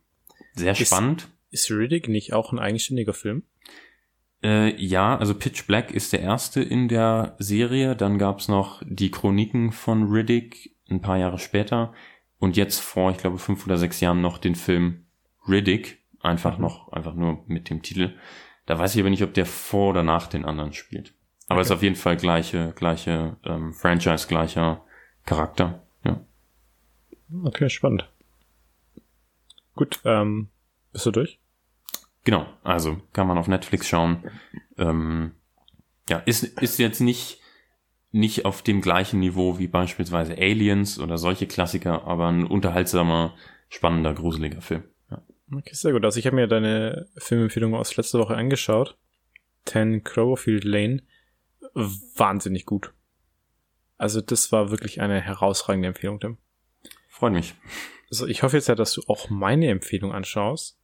[0.53, 1.27] Sehr ist, spannend.
[1.51, 3.43] Ist Riddick nicht auch ein eigenständiger Film?
[4.43, 7.95] Äh, ja, also Pitch Black ist der erste in der Serie.
[7.95, 11.93] Dann gab's noch die Chroniken von Riddick ein paar Jahre später.
[12.39, 15.05] Und jetzt vor, ich glaube, fünf oder sechs Jahren noch den Film
[15.47, 16.03] Riddick.
[16.21, 16.63] Einfach mhm.
[16.63, 18.15] noch, einfach nur mit dem Titel.
[18.65, 21.13] Da weiß ich aber nicht, ob der vor oder nach den anderen spielt.
[21.47, 21.67] Aber okay.
[21.67, 24.83] ist auf jeden Fall gleiche, gleiche ähm, Franchise, gleicher
[25.25, 25.87] Charakter.
[26.03, 26.25] Ja.
[27.43, 28.09] Okay, spannend.
[29.75, 30.49] Gut, ähm,
[30.91, 31.39] bist du durch?
[32.23, 34.29] Genau, also kann man auf Netflix schauen.
[34.77, 35.31] Ähm,
[36.09, 37.41] ja, ist, ist jetzt nicht,
[38.11, 43.35] nicht auf dem gleichen Niveau wie beispielsweise Aliens oder solche Klassiker, aber ein unterhaltsamer,
[43.69, 44.83] spannender, gruseliger Film.
[45.09, 45.21] Ja.
[45.53, 46.03] Okay, sehr gut.
[46.03, 48.97] Also ich habe mir deine Filmempfehlung aus letzter Woche angeschaut.
[49.65, 51.03] Ten Cloverfield Lane.
[51.73, 52.93] Wahnsinnig gut.
[53.97, 56.37] Also das war wirklich eine herausragende Empfehlung, Tim.
[57.17, 57.55] Freut mich.
[58.11, 60.77] Also ich hoffe jetzt ja, dass du auch meine Empfehlung anschaust.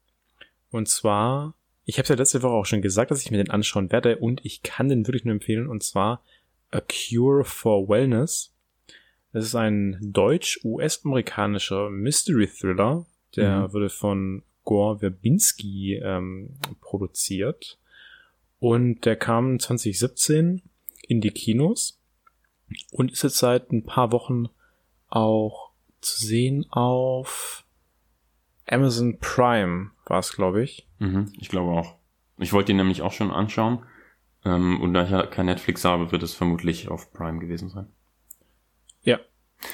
[0.72, 1.54] Und zwar,
[1.86, 4.44] ich habe ja letzte Woche auch schon gesagt, dass ich mir den anschauen werde und
[4.44, 5.68] ich kann den wirklich nur empfehlen.
[5.68, 6.24] Und zwar
[6.72, 8.52] A Cure for Wellness.
[9.32, 13.06] Das ist ein deutsch-US-amerikanischer Mystery-Thriller.
[13.36, 13.74] Der mhm.
[13.74, 17.78] wurde von Gore Verbinski ähm, produziert.
[18.58, 20.64] Und der kam 2017
[21.08, 22.02] in die Kinos
[22.90, 24.50] und ist jetzt seit ein paar Wochen
[25.10, 25.73] auch
[26.04, 27.66] zu sehen auf
[28.68, 30.88] Amazon Prime, war es, glaube ich.
[31.00, 31.96] Mhm, ich glaube auch.
[32.38, 33.86] Ich wollte ihn nämlich auch schon anschauen.
[34.46, 37.88] Ähm, und da ich ja kein Netflix habe, wird es vermutlich auf Prime gewesen sein.
[39.04, 39.20] Ja.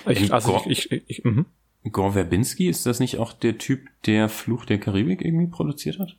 [0.08, 1.46] Ich, also Gore, ich, ich, ich, mhm.
[1.92, 6.16] Gore Verbinski, ist das nicht auch der Typ, der Fluch der Karibik irgendwie produziert hat?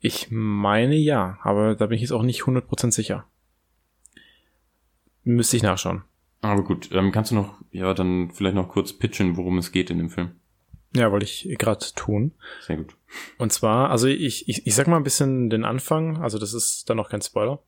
[0.00, 3.26] Ich meine ja, aber da bin ich jetzt auch nicht 100% sicher.
[5.24, 6.02] Müsste ich nachschauen.
[6.40, 9.90] Aber gut, ähm, kannst du noch, ja, dann vielleicht noch kurz pitchen, worum es geht
[9.90, 10.32] in dem Film?
[10.94, 12.32] Ja, wollte ich gerade tun.
[12.62, 12.96] Sehr gut.
[13.36, 16.88] Und zwar, also ich, ich, ich sag mal ein bisschen den Anfang, also das ist
[16.88, 17.62] dann noch kein Spoiler.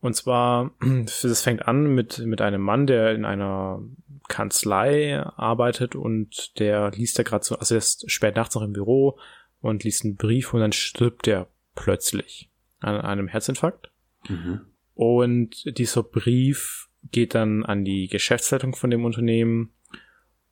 [0.00, 0.72] Und zwar,
[1.04, 3.82] das fängt an mit, mit einem Mann, der in einer
[4.28, 8.72] Kanzlei arbeitet und der liest da gerade so, also er ist spät nachts noch im
[8.72, 9.18] Büro
[9.60, 12.50] und liest einen Brief und dann stirbt er plötzlich
[12.80, 13.90] an einem Herzinfarkt.
[14.28, 14.60] Mhm.
[14.94, 19.72] Und dieser Brief geht dann an die Geschäftsleitung von dem Unternehmen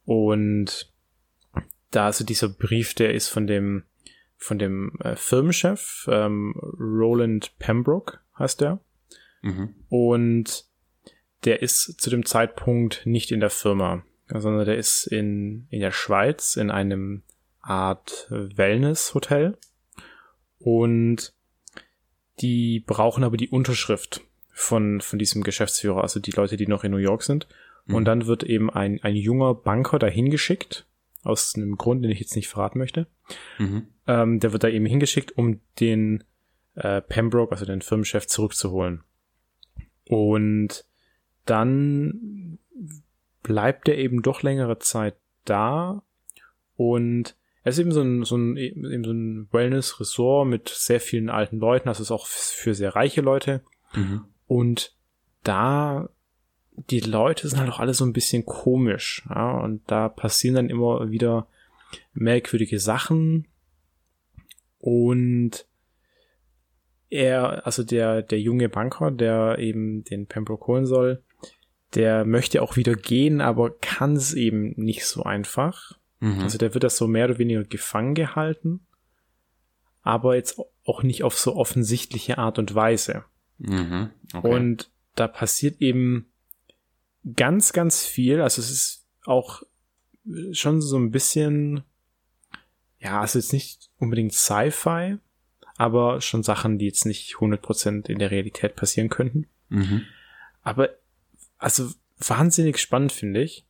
[0.04, 0.92] und
[1.90, 3.84] da also dieser Brief, der ist von dem
[4.38, 8.80] von dem äh, Firmenchef ähm, Roland Pembroke heißt der.
[9.42, 9.74] Mhm.
[9.88, 10.64] und
[11.44, 15.92] der ist zu dem Zeitpunkt nicht in der Firma, sondern der ist in in der
[15.92, 17.22] Schweiz in einem
[17.60, 19.56] Art Wellness Hotel
[20.58, 21.32] und
[22.40, 24.25] die brauchen aber die Unterschrift
[24.58, 27.46] von, von diesem Geschäftsführer, also die Leute, die noch in New York sind.
[27.84, 27.94] Mhm.
[27.94, 30.86] Und dann wird eben ein, ein junger Banker dahin geschickt
[31.22, 33.06] aus einem Grund, den ich jetzt nicht verraten möchte.
[33.58, 33.88] Mhm.
[34.06, 36.24] Ähm, der wird da eben hingeschickt, um den
[36.74, 39.02] äh, Pembroke, also den Firmenchef, zurückzuholen.
[40.08, 40.86] Und
[41.44, 42.58] dann
[43.42, 46.02] bleibt er eben doch längere Zeit da
[46.76, 51.28] und er ist eben so ein, so ein, eben so ein Wellness-Ressort mit sehr vielen
[51.28, 53.62] alten Leuten, also ist auch für sehr reiche Leute.
[53.94, 54.24] Mhm.
[54.46, 54.94] Und
[55.42, 56.08] da,
[56.90, 60.70] die Leute sind halt auch alle so ein bisschen komisch, ja, und da passieren dann
[60.70, 61.48] immer wieder
[62.14, 63.46] merkwürdige Sachen
[64.78, 65.66] und
[67.08, 71.22] er, also der, der junge Banker, der eben den Pembroke holen soll,
[71.94, 75.98] der möchte auch wieder gehen, aber kann es eben nicht so einfach.
[76.20, 76.40] Mhm.
[76.40, 78.86] Also der wird das so mehr oder weniger gefangen gehalten,
[80.02, 83.24] aber jetzt auch nicht auf so offensichtliche Art und Weise.
[83.58, 84.10] Mhm.
[84.32, 84.54] Okay.
[84.54, 86.26] Und da passiert eben
[87.34, 88.40] ganz, ganz viel.
[88.40, 89.62] Also es ist auch
[90.52, 91.82] schon so ein bisschen,
[92.98, 95.18] ja, also jetzt nicht unbedingt Sci-Fi,
[95.76, 99.46] aber schon Sachen, die jetzt nicht 100% in der Realität passieren könnten.
[99.68, 100.02] mhm.
[100.62, 100.90] Aber
[101.58, 103.66] also wahnsinnig spannend finde ich.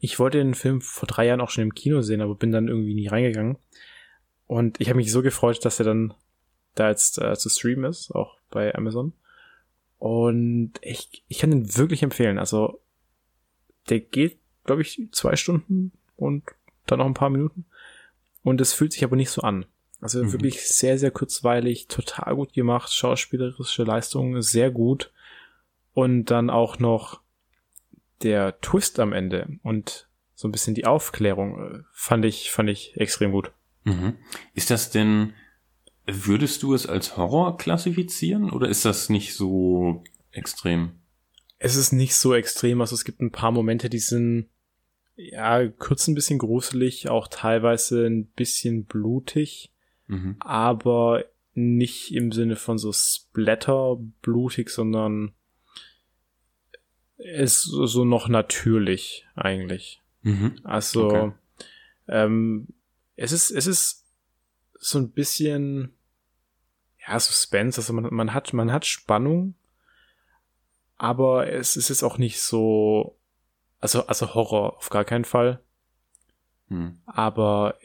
[0.00, 2.68] Ich wollte den Film vor drei Jahren auch schon im Kino sehen, aber bin dann
[2.68, 3.58] irgendwie nie reingegangen.
[4.46, 6.14] Und ich habe mich so gefreut, dass er dann
[6.74, 9.12] da jetzt äh, zu streamen ist, auch bei Amazon.
[9.98, 12.38] Und ich, ich kann den wirklich empfehlen.
[12.38, 12.80] Also
[13.90, 16.42] der geht, glaube ich, zwei Stunden und
[16.86, 17.66] dann noch ein paar Minuten.
[18.42, 19.66] Und es fühlt sich aber nicht so an.
[20.00, 20.32] Also Mhm.
[20.32, 25.12] wirklich sehr, sehr kurzweilig, total gut gemacht, schauspielerische Leistung, sehr gut.
[25.94, 27.20] Und dann auch noch
[28.22, 32.96] der Twist am Ende und so ein bisschen die Aufklärung äh, fand ich, fand ich
[32.96, 33.52] extrem gut.
[33.84, 34.16] Mhm.
[34.54, 35.32] Ist das denn,
[36.06, 40.92] würdest du es als Horror klassifizieren oder ist das nicht so extrem?
[41.58, 44.48] Es ist nicht so extrem, also es gibt ein paar Momente, die sind
[45.16, 49.70] ja kurz ein bisschen gruselig, auch teilweise ein bisschen blutig,
[50.06, 50.36] Mhm.
[50.40, 51.24] aber
[51.54, 55.32] nicht im Sinne von so Splatter blutig, sondern
[57.16, 60.02] ist so noch natürlich eigentlich.
[60.22, 60.56] Mhm.
[60.64, 61.32] Also Okay.
[62.08, 62.68] ähm,
[63.16, 64.03] es ist es ist
[64.84, 65.94] so ein bisschen
[67.06, 69.54] ja Suspense, also man, man hat man hat Spannung,
[70.96, 73.18] aber es ist jetzt auch nicht so
[73.80, 75.60] also also Horror auf gar keinen Fall,
[76.68, 76.98] Mhm.
[77.04, 77.78] aber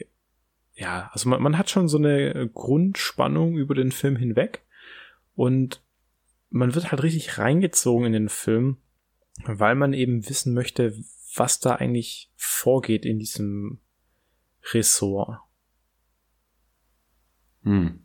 [0.73, 4.63] ja, also man, man hat schon so eine Grundspannung über den Film hinweg
[5.35, 5.81] und
[6.49, 8.77] man wird halt richtig reingezogen in den Film,
[9.43, 10.97] weil man eben wissen möchte,
[11.35, 13.79] was da eigentlich vorgeht in diesem
[14.73, 15.39] Ressort.
[17.69, 17.99] Hm.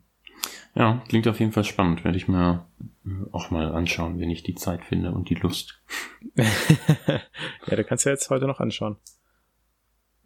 [0.75, 2.03] Ja, klingt auf jeden Fall spannend.
[2.03, 2.67] Werde ich mir
[3.05, 5.81] äh, auch mal anschauen, wenn ich die Zeit finde und die Lust.
[6.35, 8.97] ja, du kannst ja jetzt heute noch anschauen.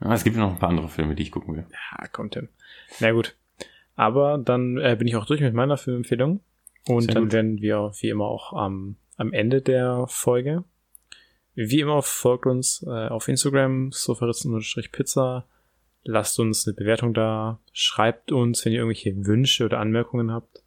[0.02, 1.66] Ja, es gibt ja noch ein paar andere Filme, die ich gucken will.
[1.72, 2.50] Ja, kommt hin.
[3.00, 3.38] Na gut.
[3.96, 6.42] Aber dann äh, bin ich auch durch mit meiner Filmempfehlung.
[6.88, 7.34] Und Sehr dann gut.
[7.34, 10.66] werden wir wie immer auch am, am Ende der Folge.
[11.56, 15.48] Wie immer folgt uns äh, auf Instagram, sofaritzen-pizza.
[16.04, 17.60] Lasst uns eine Bewertung da.
[17.74, 20.64] Schreibt uns, wenn ihr irgendwelche Wünsche oder Anmerkungen habt.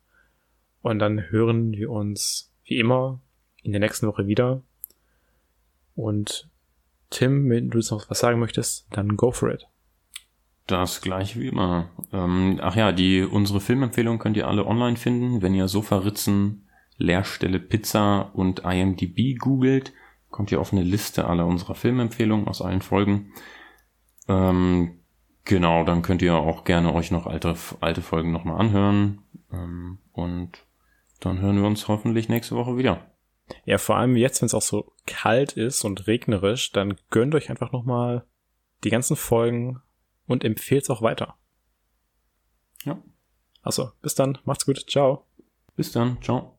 [0.83, 3.20] Und dann hören wir uns wie immer
[3.62, 4.62] in der nächsten Woche wieder.
[5.95, 6.49] Und
[7.11, 9.66] Tim, wenn du jetzt noch was sagen möchtest, dann go for it.
[10.66, 11.91] Das gleiche wie immer.
[12.12, 15.43] Ähm, ach ja, die unsere Filmempfehlungen könnt ihr alle online finden.
[15.43, 16.68] Wenn ihr Sofaritzen,
[16.99, 19.93] Leerstelle Pizza und IMDb googelt,
[20.30, 23.33] kommt ihr auf eine Liste aller unserer Filmempfehlungen aus allen Folgen.
[24.28, 25.01] Ähm,
[25.45, 29.22] genau, dann könnt ihr auch gerne euch noch alte, alte Folgen nochmal anhören.
[29.53, 30.66] Ähm, und
[31.20, 33.12] dann hören wir uns hoffentlich nächste Woche wieder.
[33.64, 37.51] Ja, vor allem jetzt, wenn es auch so kalt ist und regnerisch, dann gönnt euch
[37.51, 38.24] einfach nochmal
[38.84, 39.80] die ganzen Folgen
[40.26, 41.36] und empfehlt es auch weiter.
[42.84, 43.03] Ja.
[43.62, 45.26] Also, bis dann, macht's gut, ciao.
[45.76, 46.59] Bis dann, ciao.